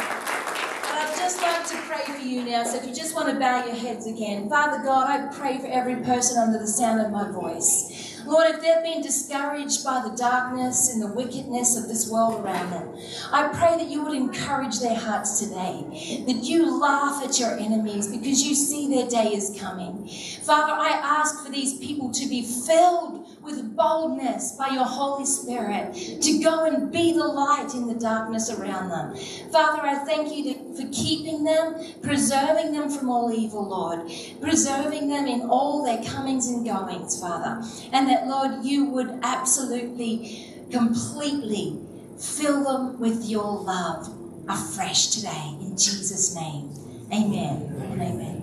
I'd 0.95 1.13
just 1.17 1.41
like 1.41 1.67
to 1.67 1.77
pray 1.87 2.05
for 2.13 2.21
you 2.25 2.43
now. 2.45 2.63
So 2.63 2.77
if 2.77 2.85
you 2.87 2.95
just 2.95 3.13
want 3.15 3.27
to 3.29 3.35
bow 3.37 3.65
your 3.65 3.75
heads 3.75 4.07
again. 4.07 4.49
Father 4.49 4.81
God, 4.83 5.09
I 5.09 5.27
pray 5.33 5.57
for 5.59 5.67
every 5.67 5.97
person 5.97 6.37
under 6.37 6.59
the 6.59 6.67
sound 6.67 7.01
of 7.01 7.11
my 7.11 7.29
voice. 7.29 7.89
Lord, 8.25 8.47
if 8.47 8.61
they've 8.61 8.83
been 8.83 9.01
discouraged 9.01 9.83
by 9.83 10.01
the 10.07 10.15
darkness 10.15 10.91
and 10.91 11.01
the 11.01 11.07
wickedness 11.07 11.77
of 11.77 11.87
this 11.87 12.09
world 12.09 12.43
around 12.43 12.71
them, 12.71 12.95
I 13.31 13.49
pray 13.49 13.77
that 13.77 13.89
you 13.89 14.03
would 14.03 14.15
encourage 14.15 14.79
their 14.79 14.95
hearts 14.95 15.39
today, 15.39 16.23
that 16.25 16.43
you 16.43 16.79
laugh 16.79 17.23
at 17.23 17.39
your 17.39 17.57
enemies 17.57 18.07
because 18.07 18.43
you 18.43 18.55
see 18.55 18.89
their 18.89 19.07
day 19.07 19.33
is 19.33 19.57
coming. 19.59 20.07
Father, 20.41 20.73
I 20.73 20.89
ask 20.89 21.43
for 21.43 21.51
these 21.51 21.77
people 21.79 22.11
to 22.11 22.27
be 22.27 22.43
filled 22.43 23.22
with 23.43 23.75
boldness 23.75 24.53
by 24.53 24.69
your 24.69 24.85
Holy 24.85 25.25
Spirit 25.25 25.93
to 26.21 26.39
go 26.41 26.65
and 26.65 26.91
be 26.91 27.13
the 27.13 27.25
light 27.25 27.73
in 27.73 27.87
the 27.87 27.95
darkness 27.95 28.49
around 28.49 28.89
them. 28.89 29.15
Father, 29.51 29.81
I 29.81 30.05
thank 30.05 30.33
you 30.33 30.53
for 30.75 30.87
keeping 30.91 31.43
them, 31.43 31.75
preserving 32.01 32.71
them 32.71 32.89
from 32.89 33.09
all 33.09 33.33
evil, 33.33 33.67
Lord, 33.67 34.09
preserving 34.41 35.09
them 35.09 35.27
in 35.27 35.41
all 35.41 35.83
their 35.83 36.03
comings 36.03 36.47
and 36.47 36.65
goings, 36.65 37.19
Father. 37.19 37.61
And 37.91 38.07
that, 38.07 38.27
Lord, 38.27 38.63
you 38.63 38.85
would 38.85 39.19
absolutely, 39.23 40.47
completely 40.71 41.77
fill 42.19 42.63
them 42.63 42.99
with 42.99 43.25
your 43.25 43.59
love 43.61 44.09
afresh 44.47 45.07
today. 45.07 45.55
In 45.61 45.77
Jesus' 45.77 46.35
name, 46.35 46.71
amen 47.11 47.75
and 47.91 48.01
amen. 48.01 48.01
Amen. 48.01 48.42